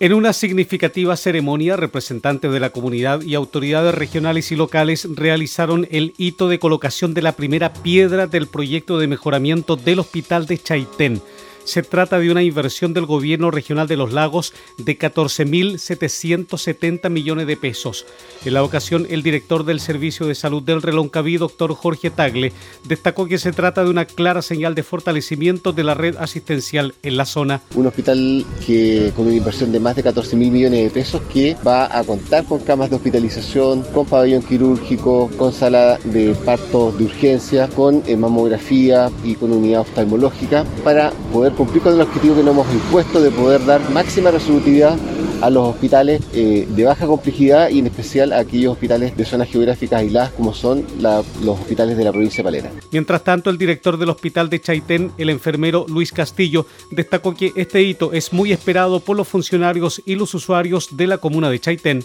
En 0.00 0.12
una 0.12 0.32
significativa 0.32 1.16
ceremonia, 1.16 1.76
representantes 1.76 2.52
de 2.52 2.60
la 2.60 2.70
comunidad 2.70 3.22
y 3.22 3.34
autoridades 3.34 3.92
regionales 3.92 4.52
y 4.52 4.56
locales 4.56 5.08
realizaron 5.12 5.88
el 5.90 6.14
hito 6.18 6.48
de 6.48 6.60
colocación 6.60 7.14
de 7.14 7.22
la 7.22 7.32
primera 7.32 7.72
piedra 7.72 8.28
del 8.28 8.46
proyecto 8.46 8.98
de 8.98 9.08
mejoramiento 9.08 9.74
del 9.74 9.98
Hospital 9.98 10.46
de 10.46 10.58
Chaitén 10.58 11.20
se 11.68 11.82
trata 11.82 12.18
de 12.18 12.30
una 12.30 12.42
inversión 12.42 12.94
del 12.94 13.04
gobierno 13.04 13.50
regional 13.50 13.86
de 13.86 13.96
los 13.96 14.14
lagos 14.14 14.54
de 14.78 14.98
14.770 14.98 17.10
millones 17.10 17.46
de 17.46 17.58
pesos. 17.58 18.06
En 18.44 18.54
la 18.54 18.64
ocasión, 18.64 19.06
el 19.10 19.22
director 19.22 19.66
del 19.66 19.80
Servicio 19.80 20.26
de 20.26 20.34
Salud 20.34 20.62
del 20.62 20.80
Reloncaví, 20.80 21.36
doctor 21.36 21.74
Jorge 21.74 22.08
Tagle, 22.08 22.54
destacó 22.84 23.26
que 23.26 23.36
se 23.36 23.52
trata 23.52 23.84
de 23.84 23.90
una 23.90 24.06
clara 24.06 24.40
señal 24.40 24.74
de 24.74 24.82
fortalecimiento 24.82 25.72
de 25.72 25.84
la 25.84 25.92
red 25.92 26.16
asistencial 26.16 26.94
en 27.02 27.18
la 27.18 27.26
zona. 27.26 27.60
Un 27.74 27.86
hospital 27.86 28.46
que 28.66 29.12
con 29.14 29.26
una 29.26 29.36
inversión 29.36 29.70
de 29.70 29.80
más 29.80 29.94
de 29.94 30.02
14 30.02 30.36
mil 30.36 30.50
millones 30.50 30.84
de 30.84 30.90
pesos 30.90 31.20
que 31.30 31.54
va 31.66 31.94
a 31.96 32.02
contar 32.02 32.46
con 32.46 32.60
camas 32.60 32.88
de 32.88 32.96
hospitalización, 32.96 33.82
con 33.92 34.06
pabellón 34.06 34.42
quirúrgico, 34.42 35.28
con 35.36 35.52
sala 35.52 35.98
de 36.04 36.34
parto 36.46 36.92
de 36.92 37.04
urgencia, 37.04 37.68
con 37.68 38.02
mamografía 38.18 39.10
y 39.22 39.34
con 39.34 39.52
unidad 39.52 39.82
oftalmológica 39.82 40.64
para 40.82 41.10
poder 41.32 41.57
cumplir 41.58 41.82
con 41.82 41.92
el 41.92 42.00
objetivo 42.00 42.36
que 42.36 42.44
nos 42.44 42.54
hemos 42.54 42.72
impuesto 42.72 43.20
de 43.20 43.32
poder 43.32 43.66
dar 43.66 43.80
máxima 43.90 44.30
resolutividad 44.30 44.96
a 45.40 45.50
los 45.50 45.68
hospitales 45.68 46.22
eh, 46.32 46.66
de 46.68 46.84
baja 46.84 47.06
complejidad 47.06 47.70
y 47.70 47.78
en 47.78 47.86
especial 47.86 48.32
a 48.32 48.38
aquellos 48.40 48.72
hospitales 48.72 49.16
de 49.16 49.24
zonas 49.24 49.48
geográficas 49.48 50.00
aisladas 50.00 50.32
como 50.32 50.54
son 50.54 50.84
los 51.00 51.58
hospitales 51.58 51.96
de 51.96 52.04
la 52.04 52.12
provincia 52.12 52.38
de 52.38 52.44
Palera. 52.44 52.70
Mientras 52.92 53.22
tanto, 53.22 53.50
el 53.50 53.58
director 53.58 53.98
del 53.98 54.10
hospital 54.10 54.48
de 54.50 54.60
Chaitén, 54.60 55.12
el 55.18 55.30
enfermero 55.30 55.86
Luis 55.88 56.12
Castillo, 56.12 56.66
destacó 56.90 57.34
que 57.34 57.52
este 57.56 57.82
hito 57.82 58.12
es 58.12 58.32
muy 58.32 58.52
esperado 58.52 59.00
por 59.00 59.16
los 59.16 59.28
funcionarios 59.28 60.02
y 60.04 60.14
los 60.14 60.34
usuarios 60.34 60.96
de 60.96 61.06
la 61.06 61.18
comuna 61.18 61.50
de 61.50 61.60
Chaitén. 61.60 62.04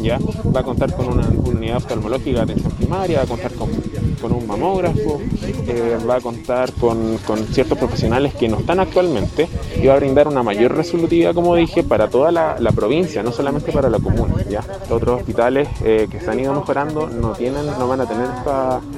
Ya 0.00 0.18
va 0.54 0.60
a 0.60 0.62
contar 0.62 0.94
con 0.94 1.08
una 1.08 1.28
unidad 1.28 1.76
oftalmológica 1.76 2.44
de 2.44 2.52
atención 2.52 2.72
primaria, 2.72 3.18
va 3.18 3.24
a 3.24 3.26
contar 3.26 3.52
con, 3.52 4.32
un 4.32 4.46
mamógrafo, 4.46 5.20
eh, 5.66 5.98
va 6.08 6.16
a 6.16 6.20
contar 6.20 6.72
con, 6.72 7.18
ciertos 7.52 7.78
profesionales 7.78 8.34
que 8.34 8.48
no 8.48 8.58
están 8.58 8.80
actualmente 8.80 9.48
y 9.80 9.86
va 9.86 9.94
a 9.94 9.98
brindar 9.98 10.28
una 10.28 10.42
mayor 10.42 10.74
resolutividad, 10.74 11.34
como 11.34 11.54
dije, 11.54 11.82
para 11.82 12.08
toda 12.08 12.32
la, 12.32 12.67
provincia, 12.72 13.22
no 13.22 13.32
solamente 13.32 13.72
para 13.72 13.88
la 13.88 13.98
comuna. 13.98 14.34
¿ya? 14.48 14.64
Otros 14.90 15.20
hospitales 15.20 15.68
eh, 15.84 16.08
que 16.10 16.20
se 16.20 16.30
han 16.30 16.40
ido 16.40 16.54
mejorando 16.54 17.08
no, 17.08 17.32
tienen, 17.32 17.66
no 17.66 17.88
van 17.88 18.00
a 18.00 18.06
tener 18.06 18.28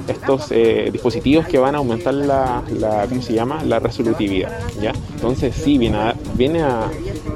estos 0.07 0.51
eh, 0.51 0.89
dispositivos 0.91 1.47
que 1.47 1.57
van 1.57 1.75
a 1.75 1.79
aumentar 1.79 2.13
la, 2.13 2.63
¿cómo 3.07 3.21
se 3.21 3.33
llama? 3.33 3.63
la 3.63 3.79
resolutividad. 3.79 4.51
¿ya? 4.81 4.93
Entonces 5.15 5.55
sí, 5.55 5.77
viene 5.77 5.97
a, 5.97 6.15
viene 6.35 6.61
a, 6.61 6.89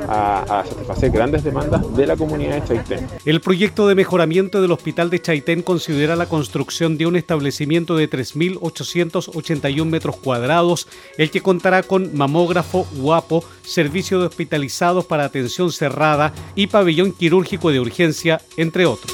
a, 0.07 0.65
satisfacer 0.65 1.11
grandes 1.11 1.43
demandas 1.43 1.95
de 1.95 2.07
la 2.07 2.15
comunidad 2.15 2.61
de 2.61 2.67
Chaitén. 2.67 3.07
El 3.25 3.41
proyecto 3.41 3.87
de 3.87 3.95
mejoramiento 3.95 4.61
del 4.61 4.71
hospital 4.71 5.09
de 5.09 5.21
Chaitén 5.21 5.61
considera 5.61 6.15
la 6.15 6.27
construcción 6.27 6.97
de 6.97 7.05
un 7.05 7.15
establecimiento 7.15 7.95
de 7.95 8.09
3.881 8.09 9.85
metros 9.85 10.17
cuadrados, 10.17 10.87
el 11.17 11.31
que 11.31 11.41
contará 11.41 11.83
con 11.83 12.15
mamógrafo 12.15 12.85
guapo, 12.95 13.43
servicio 13.63 14.19
de 14.19 14.27
hospitalizados 14.27 15.05
para 15.05 15.25
atención 15.25 15.71
cerrada 15.71 16.24
y 16.55 16.67
pabellón 16.67 17.11
quirúrgico 17.11 17.71
de 17.71 17.79
urgencia, 17.79 18.41
entre 18.57 18.85
otros. 18.85 19.13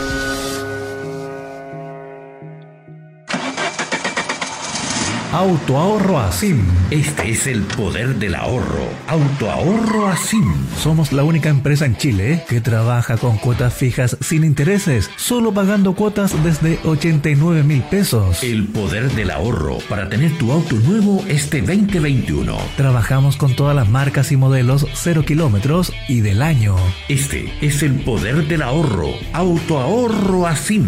Autoahorro 5.41 6.19
ASIM. 6.19 6.63
Este 6.91 7.31
es 7.31 7.47
el 7.47 7.63
poder 7.63 8.13
del 8.17 8.35
ahorro. 8.35 8.85
Autoahorro 9.07 10.05
ASIM. 10.07 10.53
Somos 10.77 11.11
la 11.13 11.23
única 11.23 11.49
empresa 11.49 11.87
en 11.87 11.97
Chile 11.97 12.45
que 12.47 12.61
trabaja 12.61 13.17
con 13.17 13.39
cuotas 13.39 13.73
fijas 13.73 14.17
sin 14.21 14.43
intereses, 14.43 15.09
solo 15.15 15.51
pagando 15.51 15.95
cuotas 15.95 16.35
desde 16.43 16.79
89 16.83 17.63
mil 17.63 17.81
pesos. 17.81 18.43
El 18.43 18.67
poder 18.67 19.09
del 19.13 19.31
ahorro 19.31 19.79
para 19.89 20.09
tener 20.09 20.37
tu 20.37 20.51
auto 20.51 20.75
nuevo 20.75 21.25
este 21.27 21.61
2021. 21.61 22.55
Trabajamos 22.77 23.35
con 23.35 23.55
todas 23.55 23.75
las 23.75 23.89
marcas 23.89 24.31
y 24.31 24.37
modelos 24.37 24.85
0 24.93 25.23
kilómetros 25.25 25.91
y 26.07 26.21
del 26.21 26.43
año. 26.43 26.75
Este 27.09 27.51
es 27.61 27.81
el 27.81 27.95
poder 28.03 28.47
del 28.47 28.61
ahorro. 28.61 29.09
Autoahorro 29.33 30.45
ASIM. 30.45 30.87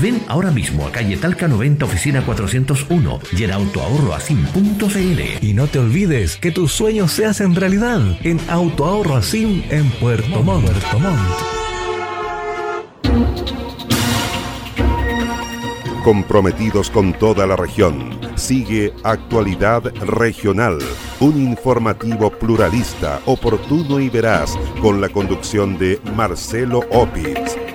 Ven 0.00 0.22
ahora 0.28 0.52
mismo 0.52 0.86
a 0.86 0.92
calle 0.92 1.16
Talca 1.16 1.48
90, 1.48 1.84
oficina 1.84 2.24
401 2.24 3.20
y 3.36 3.42
en 3.42 3.50
autoahorroasim.cl. 3.80 5.44
Y 5.44 5.54
no 5.54 5.66
te 5.66 5.78
olvides 5.78 6.36
que 6.36 6.50
tus 6.50 6.72
sueños 6.72 7.12
se 7.12 7.26
hacen 7.26 7.54
realidad 7.54 8.00
en 8.22 8.38
Autoahorro 8.48 9.16
Asim 9.16 9.62
en 9.70 9.90
Puerto 9.92 10.42
Montt. 10.42 10.66
Puerto 10.66 10.98
Montt. 10.98 11.60
Comprometidos 16.04 16.90
con 16.90 17.12
toda 17.12 17.46
la 17.46 17.56
región. 17.56 18.18
Sigue 18.34 18.94
Actualidad 19.04 19.82
Regional, 19.96 20.78
un 21.20 21.42
informativo 21.42 22.30
pluralista, 22.30 23.20
oportuno 23.26 24.00
y 24.00 24.08
veraz, 24.08 24.56
con 24.80 25.00
la 25.00 25.10
conducción 25.10 25.78
de 25.78 26.00
Marcelo 26.16 26.80
Opitz. 26.90 27.69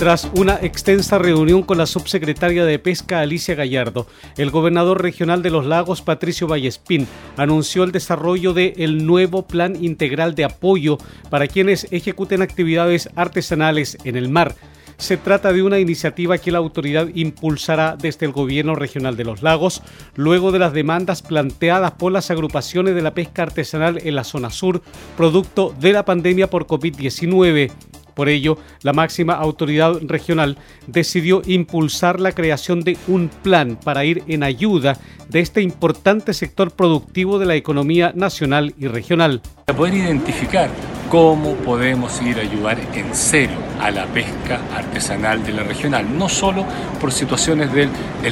Tras 0.00 0.30
una 0.34 0.54
extensa 0.62 1.18
reunión 1.18 1.62
con 1.62 1.76
la 1.76 1.84
subsecretaria 1.84 2.64
de 2.64 2.78
Pesca 2.78 3.20
Alicia 3.20 3.54
Gallardo, 3.54 4.06
el 4.38 4.50
gobernador 4.50 5.02
regional 5.02 5.42
de 5.42 5.50
los 5.50 5.66
lagos 5.66 6.00
Patricio 6.00 6.46
Vallespín 6.48 7.06
anunció 7.36 7.84
el 7.84 7.92
desarrollo 7.92 8.54
del 8.54 8.72
el 8.78 9.06
nuevo 9.06 9.46
Plan 9.46 9.76
Integral 9.76 10.34
de 10.34 10.44
Apoyo 10.44 10.96
para 11.28 11.48
quienes 11.48 11.86
ejecuten 11.90 12.40
actividades 12.40 13.10
artesanales 13.14 13.98
en 14.04 14.16
el 14.16 14.30
mar. 14.30 14.54
Se 14.96 15.18
trata 15.18 15.52
de 15.52 15.62
una 15.62 15.78
iniciativa 15.78 16.38
que 16.38 16.50
la 16.50 16.58
autoridad 16.58 17.08
impulsará 17.14 17.98
desde 18.00 18.24
el 18.24 18.32
gobierno 18.32 18.74
regional 18.74 19.18
de 19.18 19.24
los 19.24 19.42
lagos, 19.42 19.82
luego 20.14 20.50
de 20.50 20.60
las 20.60 20.72
demandas 20.72 21.20
planteadas 21.20 21.92
por 21.92 22.10
las 22.10 22.30
agrupaciones 22.30 22.94
de 22.94 23.02
la 23.02 23.12
pesca 23.12 23.42
artesanal 23.42 23.98
en 24.02 24.14
la 24.14 24.24
zona 24.24 24.48
sur, 24.48 24.80
producto 25.18 25.74
de 25.78 25.92
la 25.92 26.06
pandemia 26.06 26.48
por 26.48 26.66
COVID-19. 26.66 27.70
Por 28.14 28.28
ello, 28.28 28.58
la 28.82 28.92
máxima 28.92 29.34
autoridad 29.34 29.98
regional 30.02 30.56
decidió 30.86 31.42
impulsar 31.46 32.20
la 32.20 32.32
creación 32.32 32.80
de 32.80 32.96
un 33.08 33.28
plan 33.28 33.78
para 33.82 34.04
ir 34.04 34.22
en 34.26 34.42
ayuda 34.42 34.96
de 35.28 35.40
este 35.40 35.62
importante 35.62 36.34
sector 36.34 36.70
productivo 36.70 37.38
de 37.38 37.46
la 37.46 37.56
economía 37.56 38.12
nacional 38.14 38.74
y 38.78 38.86
regional. 38.86 39.40
Para 39.66 39.76
poder 39.76 39.94
identificar 39.94 40.70
cómo 41.10 41.54
podemos 41.56 42.22
ir 42.22 42.38
a 42.38 42.42
ayudar 42.42 42.78
en 42.94 43.12
serio 43.16 43.56
a 43.80 43.90
la 43.90 44.06
pesca 44.06 44.60
artesanal 44.76 45.42
de 45.42 45.52
la 45.52 45.64
regional, 45.64 46.06
no 46.16 46.28
solo 46.28 46.64
por 47.00 47.10
situaciones 47.10 47.72
del, 47.72 47.90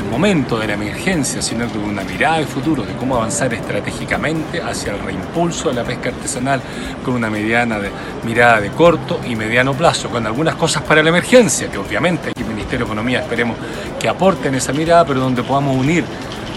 momento 0.08 0.56
de 0.60 0.68
la 0.68 0.74
emergencia, 0.74 1.42
sino 1.42 1.66
con 1.66 1.80
una 1.80 2.04
mirada 2.04 2.38
de 2.38 2.46
futuro, 2.46 2.84
de 2.84 2.92
cómo 2.92 3.16
avanzar 3.16 3.52
estratégicamente 3.52 4.62
hacia 4.62 4.92
el 4.92 5.00
reimpulso 5.00 5.70
de 5.70 5.74
la 5.74 5.82
pesca 5.82 6.10
artesanal 6.10 6.60
con 7.04 7.14
una 7.14 7.28
mediana 7.28 7.80
de, 7.80 7.90
mirada 8.24 8.60
de 8.60 8.70
corto 8.70 9.18
y 9.28 9.34
mediano 9.34 9.74
plazo, 9.74 10.08
con 10.08 10.24
algunas 10.24 10.54
cosas 10.54 10.84
para 10.84 11.02
la 11.02 11.08
emergencia, 11.08 11.68
que 11.68 11.78
obviamente 11.78 12.30
aquí 12.30 12.42
el 12.42 12.48
Ministerio 12.48 12.86
de 12.86 12.92
Economía 12.92 13.20
esperemos 13.20 13.56
que 13.98 14.08
aporten 14.08 14.54
esa 14.54 14.72
mirada, 14.72 15.04
pero 15.04 15.18
donde 15.18 15.42
podamos 15.42 15.76
unir 15.76 16.04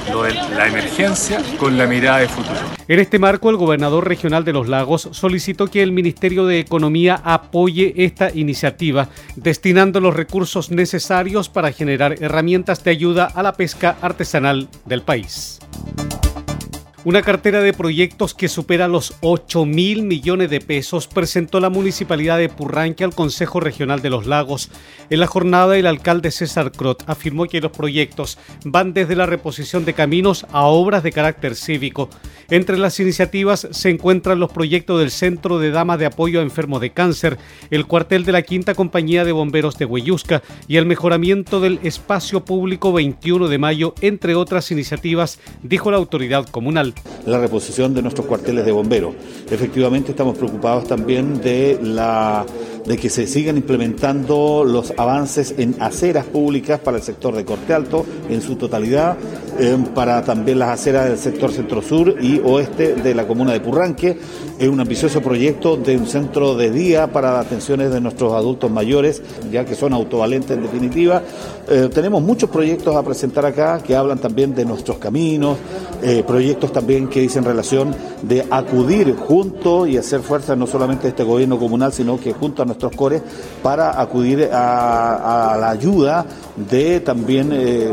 lo 0.09 0.23
de 0.23 0.33
la 0.33 0.67
emergencia 0.67 1.41
con 1.57 1.77
la 1.77 1.85
mirada 1.85 2.19
de 2.19 2.27
futuro. 2.27 2.59
En 2.87 2.99
este 2.99 3.19
marco, 3.19 3.49
el 3.49 3.57
gobernador 3.57 4.07
regional 4.07 4.43
de 4.43 4.53
los 4.53 4.67
lagos 4.67 5.09
solicitó 5.11 5.67
que 5.67 5.83
el 5.83 5.91
Ministerio 5.91 6.45
de 6.45 6.59
Economía 6.59 7.21
apoye 7.23 7.93
esta 7.97 8.31
iniciativa, 8.33 9.09
destinando 9.35 9.99
los 9.99 10.15
recursos 10.15 10.71
necesarios 10.71 11.49
para 11.49 11.71
generar 11.71 12.21
herramientas 12.21 12.83
de 12.83 12.91
ayuda 12.91 13.25
a 13.25 13.43
la 13.43 13.53
pesca 13.53 13.97
artesanal 14.01 14.67
del 14.85 15.01
país. 15.03 15.59
Una 17.03 17.23
cartera 17.23 17.61
de 17.61 17.73
proyectos 17.73 18.35
que 18.35 18.47
supera 18.47 18.87
los 18.87 19.15
8 19.21 19.65
mil 19.65 20.03
millones 20.03 20.51
de 20.51 20.61
pesos 20.61 21.07
presentó 21.07 21.59
la 21.59 21.71
municipalidad 21.71 22.37
de 22.37 22.47
Purranque 22.47 23.03
al 23.03 23.15
Consejo 23.15 23.59
Regional 23.59 24.03
de 24.03 24.11
los 24.11 24.27
Lagos. 24.27 24.69
En 25.09 25.19
la 25.19 25.25
jornada, 25.25 25.75
el 25.75 25.87
alcalde 25.87 26.29
César 26.29 26.71
Crot 26.71 27.03
afirmó 27.07 27.47
que 27.47 27.59
los 27.59 27.71
proyectos 27.71 28.37
van 28.65 28.93
desde 28.93 29.15
la 29.15 29.25
reposición 29.25 29.83
de 29.83 29.95
caminos 29.95 30.45
a 30.51 30.65
obras 30.65 31.01
de 31.01 31.11
carácter 31.11 31.55
cívico. 31.55 32.07
Entre 32.51 32.77
las 32.77 32.99
iniciativas 32.99 33.67
se 33.71 33.89
encuentran 33.89 34.39
los 34.39 34.51
proyectos 34.51 34.99
del 34.99 35.09
Centro 35.09 35.57
de 35.57 35.71
Damas 35.71 35.97
de 35.97 36.05
Apoyo 36.05 36.39
a 36.39 36.43
Enfermos 36.43 36.81
de 36.81 36.91
Cáncer, 36.91 37.39
el 37.71 37.87
cuartel 37.87 38.25
de 38.25 38.33
la 38.33 38.43
Quinta 38.43 38.75
Compañía 38.75 39.25
de 39.25 39.31
Bomberos 39.31 39.79
de 39.79 39.85
Hueyusca 39.85 40.43
y 40.67 40.77
el 40.77 40.85
mejoramiento 40.85 41.61
del 41.61 41.79
espacio 41.81 42.45
público 42.45 42.93
21 42.93 43.47
de 43.47 43.57
mayo, 43.57 43.95
entre 44.01 44.35
otras 44.35 44.69
iniciativas, 44.69 45.39
dijo 45.63 45.89
la 45.89 45.97
autoridad 45.97 46.45
comunal 46.47 46.90
la 47.25 47.39
reposición 47.39 47.93
de 47.93 48.01
nuestros 48.01 48.25
cuarteles 48.27 48.65
de 48.65 48.71
bomberos. 48.71 49.13
Efectivamente 49.49 50.11
estamos 50.11 50.37
preocupados 50.37 50.87
también 50.87 51.41
de 51.41 51.79
la 51.81 52.45
de 52.85 52.97
que 52.97 53.09
se 53.09 53.27
sigan 53.27 53.57
implementando 53.57 54.63
los 54.65 54.93
avances 54.97 55.55
en 55.57 55.75
aceras 55.79 56.25
públicas 56.25 56.79
para 56.79 56.97
el 56.97 57.03
sector 57.03 57.35
de 57.35 57.45
Corte 57.45 57.73
Alto 57.73 58.05
en 58.29 58.41
su 58.41 58.55
totalidad, 58.55 59.17
eh, 59.59 59.77
para 59.93 60.23
también 60.23 60.59
las 60.59 60.69
aceras 60.69 61.05
del 61.05 61.17
sector 61.17 61.51
centro-sur 61.51 62.15
y 62.21 62.39
oeste 62.39 62.95
de 62.95 63.13
la 63.13 63.27
comuna 63.27 63.53
de 63.53 63.59
Purranque. 63.59 64.17
Es 64.57 64.67
un 64.67 64.79
ambicioso 64.79 65.21
proyecto 65.21 65.77
de 65.77 65.97
un 65.97 66.07
centro 66.07 66.55
de 66.55 66.71
día 66.71 67.11
para 67.11 67.39
atenciones 67.39 67.91
de 67.91 68.01
nuestros 68.01 68.33
adultos 68.33 68.71
mayores, 68.71 69.21
ya 69.51 69.65
que 69.65 69.75
son 69.75 69.93
autovalentes 69.93 70.51
en 70.57 70.63
definitiva. 70.63 71.21
Eh, 71.67 71.89
tenemos 71.93 72.21
muchos 72.21 72.49
proyectos 72.49 72.95
a 72.95 73.03
presentar 73.03 73.45
acá 73.45 73.81
que 73.83 73.95
hablan 73.95 74.19
también 74.19 74.55
de 74.55 74.65
nuestros 74.65 74.97
caminos, 74.97 75.57
eh, 76.01 76.23
proyectos 76.25 76.71
también 76.71 77.07
que 77.07 77.21
dicen 77.21 77.43
relación 77.43 77.95
de 78.23 78.45
acudir 78.49 79.15
junto 79.15 79.85
y 79.85 79.97
hacer 79.97 80.21
fuerza 80.21 80.55
no 80.55 80.67
solamente 80.67 81.07
este 81.07 81.23
gobierno 81.23 81.57
comunal, 81.59 81.93
sino 81.93 82.19
que 82.19 82.33
junto 82.33 82.63
a 82.63 82.65
nuestros 82.71 82.95
cores 82.95 83.21
para 83.61 83.99
acudir 84.01 84.49
a, 84.51 85.57
la 85.59 85.69
ayuda 85.69 86.25
de 86.55 86.99
también 87.01 87.51
eh, 87.53 87.91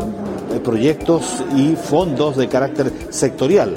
proyectos 0.63 1.43
y 1.55 1.75
fondos 1.75 2.37
de 2.37 2.47
carácter 2.47 2.91
sectorial. 3.09 3.75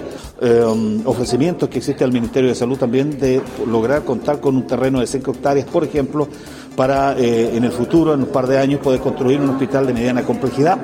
ofrecimientos 1.04 1.68
que 1.68 1.78
existe 1.78 2.02
al 2.02 2.12
Ministerio 2.12 2.48
de 2.48 2.56
Salud 2.56 2.76
también 2.76 3.18
de 3.18 3.40
lograr 3.66 4.02
contar 4.02 4.40
con 4.40 4.56
un 4.56 4.66
terreno 4.66 4.98
de 5.00 5.06
5 5.06 5.30
hectáreas, 5.30 5.66
por 5.66 5.84
ejemplo, 5.84 6.26
para 6.76 7.18
eh, 7.18 7.56
en 7.56 7.64
el 7.64 7.72
futuro, 7.72 8.14
en 8.14 8.20
un 8.20 8.28
par 8.28 8.46
de 8.46 8.58
años, 8.58 8.80
poder 8.80 9.00
construir 9.00 9.40
un 9.40 9.50
hospital 9.50 9.86
de 9.86 9.92
mediana 9.92 10.22
complejidad. 10.24 10.78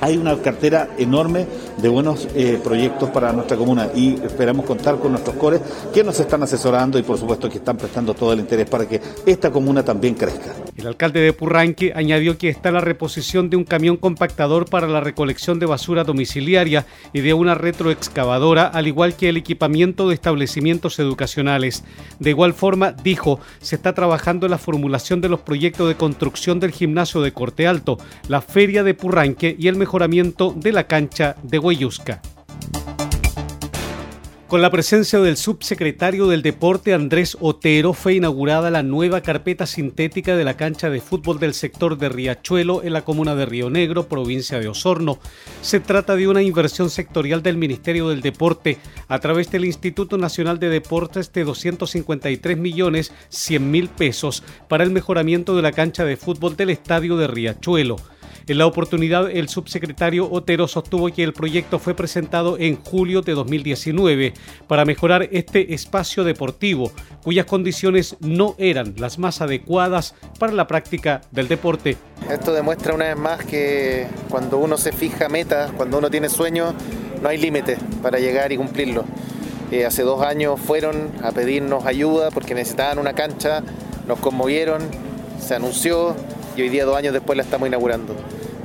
Hay 0.00 0.16
una 0.16 0.36
cartera 0.38 0.88
enorme 0.98 1.46
de 1.80 1.88
buenos 1.88 2.28
eh, 2.34 2.60
proyectos 2.62 3.10
para 3.10 3.32
nuestra 3.32 3.56
comuna 3.56 3.88
y 3.94 4.14
esperamos 4.22 4.66
contar 4.66 4.98
con 4.98 5.12
nuestros 5.12 5.36
cores 5.36 5.60
que 5.92 6.04
nos 6.04 6.18
están 6.20 6.42
asesorando 6.42 6.98
y 6.98 7.02
por 7.02 7.18
supuesto 7.18 7.48
que 7.48 7.58
están 7.58 7.76
prestando 7.76 8.14
todo 8.14 8.32
el 8.32 8.40
interés 8.40 8.68
para 8.68 8.86
que 8.88 9.00
esta 9.26 9.50
comuna 9.50 9.84
también 9.84 10.14
crezca. 10.14 10.52
El 10.76 10.86
alcalde 10.86 11.20
de 11.20 11.32
Purranque 11.32 11.92
añadió 11.94 12.36
que 12.36 12.48
está 12.48 12.70
la 12.70 12.80
reposición 12.80 13.48
de 13.48 13.56
un 13.56 13.64
camión 13.64 13.96
compactador 13.96 14.68
para 14.68 14.88
la 14.88 15.00
recolección 15.00 15.58
de 15.58 15.66
basura 15.66 16.04
domiciliaria 16.04 16.86
y 17.12 17.20
de 17.20 17.34
una 17.34 17.54
retroexcavadora, 17.54 18.66
al 18.66 18.86
igual 18.86 19.16
que 19.16 19.28
el 19.28 19.36
equipamiento 19.36 20.08
de 20.08 20.14
establecimientos 20.14 20.98
educacionales. 20.98 21.84
De 22.18 22.30
igual 22.30 22.54
forma, 22.54 22.92
dijo, 22.92 23.40
se 23.60 23.76
está 23.76 23.94
trabajando 23.94 24.46
en 24.46 24.50
la 24.50 24.58
formulación 24.58 25.20
de 25.20 25.28
los 25.28 25.40
proyectos 25.40 25.88
de 25.88 25.96
construcción 25.96 26.60
del 26.60 26.72
gimnasio 26.72 27.20
de 27.20 27.32
Corte 27.32 27.66
Alto, 27.66 27.98
la 28.28 28.40
feria 28.40 28.82
de 28.82 28.94
Purranque 28.94 29.56
y 29.58 29.68
el 29.68 29.76
mejoramiento 29.84 30.54
de 30.56 30.72
la 30.72 30.86
cancha 30.86 31.36
de 31.42 31.58
Huayusca. 31.58 32.22
Con 34.46 34.62
la 34.62 34.70
presencia 34.70 35.18
del 35.18 35.36
subsecretario 35.36 36.26
del 36.26 36.40
Deporte 36.40 36.94
Andrés 36.94 37.36
Otero 37.40 37.92
fue 37.92 38.14
inaugurada 38.14 38.70
la 38.70 38.82
nueva 38.82 39.20
carpeta 39.20 39.66
sintética 39.66 40.36
de 40.36 40.44
la 40.44 40.56
cancha 40.56 40.88
de 40.88 41.02
fútbol 41.02 41.38
del 41.38 41.52
sector 41.52 41.98
de 41.98 42.08
Riachuelo 42.08 42.82
en 42.82 42.94
la 42.94 43.02
comuna 43.02 43.34
de 43.34 43.44
Río 43.44 43.68
Negro, 43.68 44.06
provincia 44.08 44.58
de 44.58 44.68
Osorno. 44.68 45.18
Se 45.60 45.80
trata 45.80 46.16
de 46.16 46.28
una 46.28 46.40
inversión 46.40 46.88
sectorial 46.88 47.42
del 47.42 47.58
Ministerio 47.58 48.08
del 48.08 48.22
Deporte 48.22 48.78
a 49.08 49.18
través 49.18 49.50
del 49.50 49.66
Instituto 49.66 50.16
Nacional 50.16 50.58
de 50.58 50.70
Deportes 50.70 51.30
de 51.32 51.44
253 51.44 52.56
millones 52.56 53.12
100 53.28 53.70
mil 53.70 53.88
pesos 53.88 54.44
para 54.66 54.84
el 54.84 54.92
mejoramiento 54.92 55.56
de 55.56 55.62
la 55.62 55.72
cancha 55.72 56.06
de 56.06 56.16
fútbol 56.16 56.56
del 56.56 56.70
estadio 56.70 57.18
de 57.18 57.26
Riachuelo. 57.26 57.96
En 58.46 58.58
la 58.58 58.66
oportunidad, 58.66 59.30
el 59.30 59.48
subsecretario 59.48 60.30
Otero 60.30 60.68
sostuvo 60.68 61.10
que 61.10 61.22
el 61.22 61.32
proyecto 61.32 61.78
fue 61.78 61.94
presentado 61.94 62.58
en 62.58 62.76
julio 62.76 63.22
de 63.22 63.32
2019 63.32 64.34
para 64.66 64.84
mejorar 64.84 65.28
este 65.32 65.74
espacio 65.74 66.24
deportivo, 66.24 66.92
cuyas 67.22 67.46
condiciones 67.46 68.16
no 68.20 68.54
eran 68.58 68.94
las 68.98 69.18
más 69.18 69.40
adecuadas 69.40 70.14
para 70.38 70.52
la 70.52 70.66
práctica 70.66 71.22
del 71.30 71.48
deporte. 71.48 71.96
Esto 72.30 72.52
demuestra 72.52 72.94
una 72.94 73.06
vez 73.06 73.16
más 73.16 73.44
que 73.44 74.06
cuando 74.28 74.58
uno 74.58 74.76
se 74.76 74.92
fija 74.92 75.28
metas, 75.28 75.72
cuando 75.72 75.98
uno 75.98 76.10
tiene 76.10 76.28
sueños, 76.28 76.74
no 77.22 77.28
hay 77.28 77.38
límite 77.38 77.78
para 78.02 78.18
llegar 78.18 78.52
y 78.52 78.56
cumplirlo. 78.56 79.04
Eh, 79.70 79.86
hace 79.86 80.02
dos 80.02 80.22
años 80.22 80.60
fueron 80.60 81.10
a 81.22 81.32
pedirnos 81.32 81.86
ayuda 81.86 82.30
porque 82.30 82.54
necesitaban 82.54 82.98
una 82.98 83.14
cancha, 83.14 83.62
nos 84.06 84.18
conmovieron, 84.18 84.82
se 85.40 85.54
anunció, 85.54 86.14
y 86.56 86.62
hoy 86.62 86.68
día, 86.68 86.84
dos 86.84 86.96
años 86.96 87.12
después, 87.12 87.36
la 87.36 87.42
estamos 87.42 87.68
inaugurando. 87.68 88.14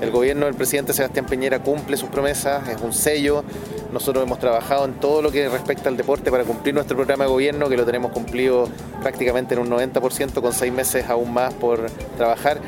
El 0.02 0.12
gobierno 0.12 0.45
del 0.45 0.56
presidente 0.56 0.93
Sebastián 0.93 1.25
Peñera 1.25 1.60
cumple 1.62 1.97
sus 1.97 2.10
promesas, 2.10 2.67
es 2.69 2.82
un 2.82 2.93
sello. 2.93 3.43
Nosotros 3.91 4.23
hemos 4.23 4.39
trabajado 4.39 4.86
en 4.86 4.93
todo 4.93 5.21
lo 5.21 5.32
que 5.32 5.49
respecta 5.49 5.89
al 5.89 5.97
deporte 5.97 6.32
para 6.32 6.43
cumplir 6.43 6.73
nuestro 6.73 6.95
programa 6.95 7.25
de 7.25 7.30
gobierno, 7.32 7.67
que 7.67 7.75
lo 7.75 7.86
tenemos 7.86 8.12
cumplido 8.12 8.69
prácticamente 9.02 9.56
en 9.56 9.62
un 9.62 9.69
90%, 9.69 10.41
con 10.41 10.54
seis 10.54 10.71
meses 10.71 11.10
aún 11.10 11.34
más 11.34 11.54
por 11.56 11.89
trabajar. 12.17 12.60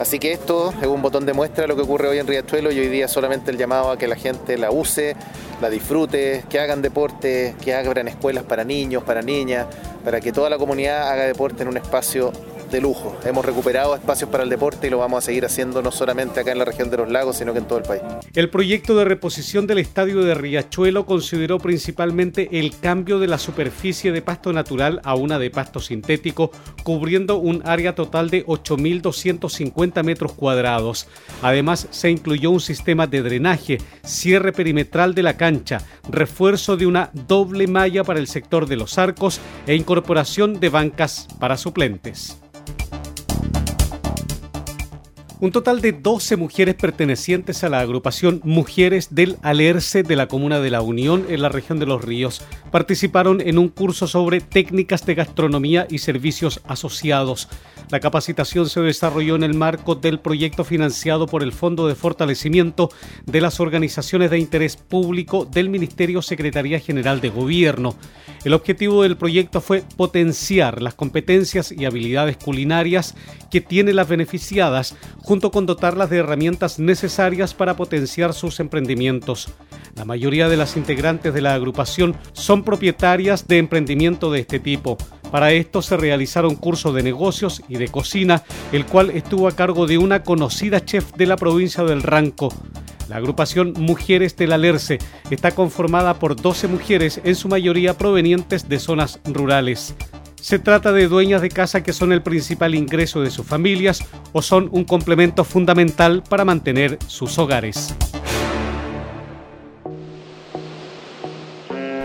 Así 0.00 0.18
que 0.18 0.32
esto 0.32 0.72
es 0.80 0.88
un 0.88 1.02
botón 1.02 1.26
de 1.26 1.32
muestra 1.32 1.62
de 1.62 1.68
lo 1.68 1.76
que 1.76 1.82
ocurre 1.82 2.08
hoy 2.08 2.18
en 2.18 2.26
Riachuelo 2.26 2.72
y 2.72 2.80
hoy 2.80 2.88
día 2.88 3.06
solamente 3.06 3.50
el 3.50 3.58
llamado 3.58 3.90
a 3.90 3.98
que 3.98 4.08
la 4.08 4.16
gente 4.16 4.58
la 4.58 4.70
use, 4.70 5.14
la 5.60 5.70
disfrute, 5.70 6.44
que 6.48 6.58
hagan 6.58 6.82
deporte, 6.82 7.54
que 7.62 7.74
abran 7.74 8.08
escuelas 8.08 8.42
para 8.42 8.64
niños, 8.64 9.04
para 9.04 9.22
niñas, 9.22 9.66
para 10.04 10.20
que 10.20 10.32
toda 10.32 10.50
la 10.50 10.58
comunidad 10.58 11.08
haga 11.08 11.24
deporte 11.24 11.62
en 11.62 11.68
un 11.68 11.76
espacio 11.76 12.32
de 12.72 12.80
lujo. 12.80 13.16
Hemos 13.24 13.44
recuperado 13.44 13.94
espacios 13.94 14.28
para 14.30 14.42
el 14.42 14.48
deporte 14.48 14.88
y 14.88 14.90
lo 14.90 14.98
vamos 14.98 15.18
a 15.18 15.26
seguir 15.26 15.44
haciendo 15.44 15.82
no 15.82 15.92
solamente 15.92 16.40
acá 16.40 16.50
en 16.52 16.58
la 16.58 16.64
región 16.64 16.90
de 16.90 16.96
los 16.96 17.10
lagos, 17.10 17.36
sino 17.36 17.52
que 17.52 17.60
en 17.60 17.66
todo 17.66 17.78
el 17.78 17.84
país. 17.84 18.02
El 18.34 18.48
proyecto 18.48 18.96
de 18.96 19.04
reposición 19.04 19.66
del 19.66 19.78
estadio 19.78 20.22
de 20.22 20.34
Riachuelo 20.34 21.06
consideró 21.06 21.58
principalmente 21.58 22.48
el 22.58 22.76
cambio 22.80 23.18
de 23.18 23.28
la 23.28 23.38
superficie 23.38 24.10
de 24.10 24.22
pasto 24.22 24.52
natural 24.52 25.00
a 25.04 25.14
una 25.14 25.38
de 25.38 25.50
pasto 25.50 25.78
sintético, 25.78 26.50
cubriendo 26.82 27.36
un 27.36 27.62
área 27.64 27.94
total 27.94 28.30
de 28.30 28.44
8.250 28.46 30.02
metros 30.02 30.32
cuadrados. 30.32 31.06
Además, 31.42 31.86
se 31.90 32.10
incluyó 32.10 32.50
un 32.50 32.60
sistema 32.60 33.06
de 33.06 33.22
drenaje, 33.22 33.78
cierre 34.02 34.52
perimetral 34.52 35.14
de 35.14 35.22
la 35.22 35.36
cancha, 35.36 35.82
refuerzo 36.10 36.76
de 36.78 36.86
una 36.86 37.10
doble 37.12 37.66
malla 37.66 38.02
para 38.02 38.18
el 38.18 38.26
sector 38.26 38.66
de 38.66 38.76
los 38.76 38.98
arcos 38.98 39.40
e 39.66 39.74
incorporación 39.74 40.58
de 40.58 40.70
bancas 40.70 41.28
para 41.38 41.58
suplentes. 41.58 42.38
Un 45.42 45.50
total 45.50 45.80
de 45.80 45.90
12 45.90 46.36
mujeres 46.36 46.76
pertenecientes 46.76 47.64
a 47.64 47.68
la 47.68 47.80
agrupación 47.80 48.40
Mujeres 48.44 49.12
del 49.12 49.38
Alerce 49.42 50.04
de 50.04 50.14
la 50.14 50.28
Comuna 50.28 50.60
de 50.60 50.70
la 50.70 50.82
Unión 50.82 51.26
en 51.28 51.42
la 51.42 51.48
región 51.48 51.80
de 51.80 51.86
Los 51.86 52.04
Ríos 52.04 52.42
participaron 52.70 53.40
en 53.40 53.58
un 53.58 53.68
curso 53.68 54.06
sobre 54.06 54.40
técnicas 54.40 55.04
de 55.04 55.16
gastronomía 55.16 55.88
y 55.90 55.98
servicios 55.98 56.60
asociados. 56.68 57.48
La 57.90 57.98
capacitación 57.98 58.68
se 58.68 58.80
desarrolló 58.80 59.34
en 59.34 59.42
el 59.42 59.54
marco 59.54 59.96
del 59.96 60.20
proyecto 60.20 60.62
financiado 60.62 61.26
por 61.26 61.42
el 61.42 61.52
Fondo 61.52 61.88
de 61.88 61.96
Fortalecimiento 61.96 62.88
de 63.26 63.40
las 63.40 63.58
Organizaciones 63.58 64.30
de 64.30 64.38
Interés 64.38 64.76
Público 64.76 65.44
del 65.44 65.68
Ministerio 65.68 66.22
Secretaría 66.22 66.78
General 66.78 67.20
de 67.20 67.30
Gobierno. 67.30 67.96
El 68.44 68.54
objetivo 68.54 69.02
del 69.02 69.16
proyecto 69.16 69.60
fue 69.60 69.84
potenciar 69.96 70.80
las 70.82 70.94
competencias 70.94 71.70
y 71.70 71.84
habilidades 71.84 72.38
culinarias 72.38 73.14
que 73.50 73.60
tienen 73.60 73.96
las 73.96 74.08
beneficiadas, 74.08 74.96
junto 75.32 75.50
con 75.50 75.64
dotarlas 75.64 76.10
de 76.10 76.18
herramientas 76.18 76.78
necesarias 76.78 77.54
para 77.54 77.74
potenciar 77.74 78.34
sus 78.34 78.60
emprendimientos. 78.60 79.48
La 79.96 80.04
mayoría 80.04 80.46
de 80.50 80.58
las 80.58 80.76
integrantes 80.76 81.32
de 81.32 81.40
la 81.40 81.54
agrupación 81.54 82.14
son 82.34 82.64
propietarias 82.64 83.48
de 83.48 83.56
emprendimiento 83.56 84.30
de 84.30 84.40
este 84.40 84.60
tipo. 84.60 84.98
Para 85.30 85.52
esto 85.52 85.80
se 85.80 85.96
realizaron 85.96 86.54
cursos 86.54 86.94
de 86.94 87.02
negocios 87.02 87.62
y 87.66 87.76
de 87.76 87.88
cocina, 87.88 88.42
el 88.72 88.84
cual 88.84 89.08
estuvo 89.08 89.48
a 89.48 89.56
cargo 89.56 89.86
de 89.86 89.96
una 89.96 90.22
conocida 90.22 90.84
chef 90.84 91.14
de 91.14 91.24
la 91.24 91.36
provincia 91.36 91.82
del 91.82 92.02
Ranco. 92.02 92.50
La 93.08 93.16
agrupación 93.16 93.72
Mujeres 93.78 94.36
del 94.36 94.52
Alerce 94.52 94.98
está 95.30 95.52
conformada 95.52 96.18
por 96.18 96.36
12 96.36 96.68
mujeres, 96.68 97.22
en 97.24 97.36
su 97.36 97.48
mayoría 97.48 97.96
provenientes 97.96 98.68
de 98.68 98.78
zonas 98.78 99.18
rurales. 99.24 99.94
Se 100.42 100.58
trata 100.58 100.90
de 100.90 101.06
dueñas 101.06 101.40
de 101.40 101.50
casa 101.50 101.84
que 101.84 101.92
son 101.92 102.12
el 102.12 102.20
principal 102.20 102.74
ingreso 102.74 103.20
de 103.20 103.30
sus 103.30 103.46
familias 103.46 104.02
o 104.32 104.42
son 104.42 104.68
un 104.72 104.82
complemento 104.82 105.44
fundamental 105.44 106.24
para 106.28 106.44
mantener 106.44 106.98
sus 107.06 107.38
hogares. 107.38 107.94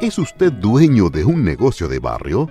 ¿Es 0.01 0.19
usted 0.19 0.53
dueño 0.53 1.11
de 1.11 1.25
un 1.25 1.45
negocio 1.45 1.87
de 1.87 2.01
barrio? 2.01 2.51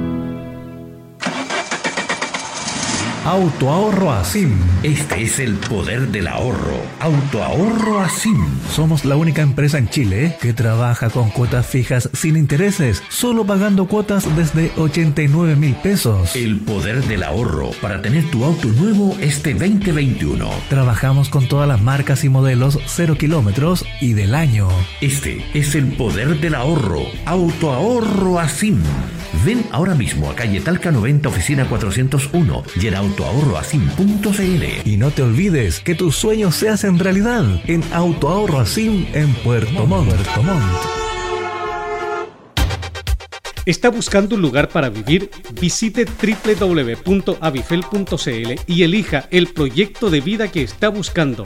Autoahorro 3.23 4.11
Asim. 4.11 4.49
Este 4.81 5.21
es 5.21 5.37
el 5.37 5.53
poder 5.53 6.07
del 6.07 6.27
ahorro. 6.27 6.81
Autoahorro 6.99 7.99
Asim. 7.99 8.43
Somos 8.73 9.05
la 9.05 9.15
única 9.15 9.43
empresa 9.43 9.77
en 9.77 9.89
Chile 9.89 10.37
que 10.41 10.53
trabaja 10.53 11.11
con 11.11 11.29
cuotas 11.29 11.67
fijas 11.67 12.09
sin 12.13 12.35
intereses, 12.35 13.03
solo 13.09 13.45
pagando 13.45 13.85
cuotas 13.85 14.35
desde 14.35 14.71
89 14.75 15.55
mil 15.55 15.75
pesos. 15.75 16.35
El 16.35 16.61
poder 16.61 17.03
del 17.03 17.21
ahorro 17.21 17.69
para 17.79 18.01
tener 18.01 18.27
tu 18.31 18.43
auto 18.43 18.69
nuevo 18.69 19.15
este 19.21 19.53
2021. 19.53 20.49
Trabajamos 20.69 21.29
con 21.29 21.47
todas 21.47 21.67
las 21.67 21.79
marcas 21.79 22.23
y 22.23 22.29
modelos 22.29 22.79
0 22.87 23.17
kilómetros 23.19 23.85
y 24.01 24.13
del 24.13 24.33
año. 24.33 24.67
Este 24.99 25.45
es 25.53 25.75
el 25.75 25.93
poder 25.93 26.39
del 26.39 26.55
ahorro. 26.55 27.03
Autoahorro 27.25 28.39
Asim. 28.39 28.81
Ven 29.45 29.65
ahora 29.71 29.95
mismo 29.95 30.29
a 30.29 30.35
calle 30.35 30.59
Talca 30.59 30.91
90, 30.91 31.29
oficina 31.29 31.69
401 31.69 32.63
autoahorroasim.cl. 33.11 34.89
Y 34.89 34.97
no 34.97 35.11
te 35.11 35.21
olvides 35.21 35.79
que 35.81 35.93
tus 35.95 36.15
sueños 36.15 36.55
se 36.55 36.69
hacen 36.69 36.97
realidad 36.97 37.43
en 37.67 37.83
Autoahorro 37.93 38.63
en 39.13 39.33
Puerto 39.43 39.85
Montt. 39.85 40.15
Montt. 40.43 40.63
¿Está 43.65 43.89
buscando 43.89 44.35
un 44.35 44.41
lugar 44.41 44.69
para 44.69 44.89
vivir? 44.89 45.29
Visite 45.59 46.05
www.avifel.cl 46.05 48.61
y 48.65 48.83
elija 48.83 49.27
el 49.29 49.47
proyecto 49.47 50.09
de 50.09 50.21
vida 50.21 50.49
que 50.49 50.63
está 50.63 50.87
buscando. 50.89 51.45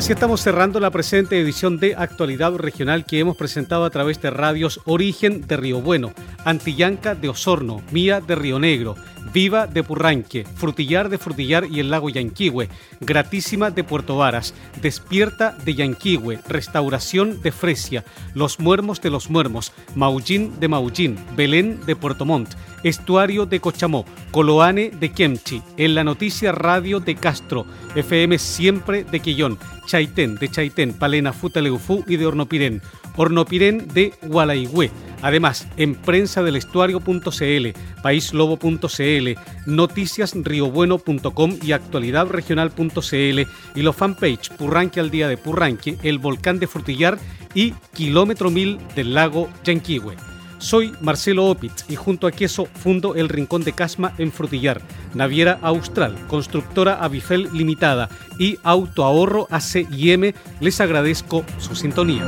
Así 0.00 0.14
estamos 0.14 0.40
cerrando 0.40 0.80
la 0.80 0.90
presente 0.90 1.38
edición 1.38 1.78
de 1.78 1.94
Actualidad 1.94 2.54
Regional 2.54 3.04
que 3.04 3.18
hemos 3.18 3.36
presentado 3.36 3.84
a 3.84 3.90
través 3.90 4.18
de 4.22 4.30
radios 4.30 4.80
Origen 4.86 5.46
de 5.46 5.58
Río 5.58 5.82
Bueno, 5.82 6.14
Antillanca 6.42 7.14
de 7.14 7.28
Osorno, 7.28 7.82
Mía 7.92 8.22
de 8.22 8.34
Río 8.34 8.58
Negro, 8.58 8.96
Viva 9.34 9.66
de 9.66 9.82
Purranque, 9.84 10.46
Frutillar 10.54 11.10
de 11.10 11.18
Frutillar 11.18 11.66
y 11.66 11.80
el 11.80 11.90
lago 11.90 12.08
Yanquihue, 12.08 12.70
Gratísima 13.00 13.70
de 13.70 13.84
Puerto 13.84 14.16
Varas, 14.16 14.54
Despierta 14.80 15.54
de 15.66 15.74
Yanquihue, 15.74 16.40
Restauración 16.48 17.42
de 17.42 17.52
Fresia, 17.52 18.04
Los 18.32 18.58
Muermos 18.58 19.02
de 19.02 19.10
los 19.10 19.28
Muermos, 19.28 19.72
Maullín 19.94 20.58
de 20.60 20.68
Maullín, 20.68 21.18
Belén 21.36 21.78
de 21.84 21.94
Puerto 21.94 22.24
Montt, 22.24 22.54
Estuario 22.82 23.44
de 23.44 23.60
Cochamó, 23.60 24.06
Coloane 24.30 24.90
de 24.90 25.12
Kemchi, 25.12 25.62
En 25.76 25.94
la 25.94 26.02
Noticia 26.02 26.52
Radio 26.52 26.98
de 26.98 27.14
Castro, 27.14 27.66
FM 27.94 28.38
Siempre 28.38 29.04
de 29.04 29.20
Quillón, 29.20 29.58
Chaitén 29.90 30.36
de 30.36 30.48
Chaitén, 30.48 30.92
Palena 30.92 31.32
Futaleufú 31.32 32.04
y 32.06 32.16
de 32.16 32.24
Hornopirén, 32.24 32.80
Hornopirén 33.16 33.88
de 33.92 34.14
Gualaigüe. 34.22 34.88
Además, 35.20 35.66
en 35.76 35.96
prensa 35.96 36.44
del 36.44 36.54
estuario.cl, 36.54 37.66
paislobo.cl, 38.00 39.28
noticiasriobueno.com 39.66 41.58
y 41.60 41.72
actualidadregional.cl 41.72 43.40
y 43.74 43.82
los 43.82 43.96
fanpage 43.96 44.50
Purranque 44.56 45.00
al 45.00 45.10
día 45.10 45.26
de 45.26 45.36
Purranque, 45.36 45.98
el 46.04 46.20
volcán 46.20 46.60
de 46.60 46.68
Frutillar 46.68 47.18
y 47.52 47.74
Kilómetro 47.92 48.48
Mil 48.50 48.78
del 48.94 49.14
lago 49.14 49.50
Yanquihue. 49.64 50.29
Soy 50.60 50.92
Marcelo 51.00 51.46
Opitz 51.46 51.86
y 51.88 51.96
junto 51.96 52.26
a 52.26 52.32
Queso 52.32 52.66
fundo 52.66 53.14
el 53.14 53.30
Rincón 53.30 53.64
de 53.64 53.72
Casma 53.72 54.12
en 54.18 54.30
Frutillar, 54.30 54.82
Naviera 55.14 55.58
Austral, 55.62 56.14
Constructora 56.28 57.02
Avifel 57.02 57.48
Limitada 57.52 58.10
y 58.38 58.58
Autoahorro 58.62 59.48
ACIM. 59.50 60.32
Les 60.60 60.80
agradezco 60.80 61.44
su 61.58 61.74
sintonía. 61.74 62.24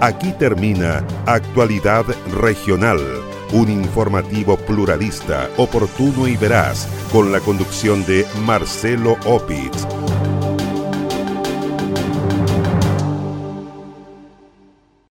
Aquí 0.00 0.32
termina 0.38 1.06
Actualidad 1.24 2.04
Regional, 2.32 2.98
un 3.52 3.70
informativo 3.70 4.56
pluralista, 4.56 5.48
oportuno 5.56 6.26
y 6.26 6.36
veraz, 6.36 6.88
con 7.12 7.30
la 7.30 7.38
conducción 7.38 8.04
de 8.04 8.26
Marcelo 8.44 9.16
Opitz. 9.24 9.86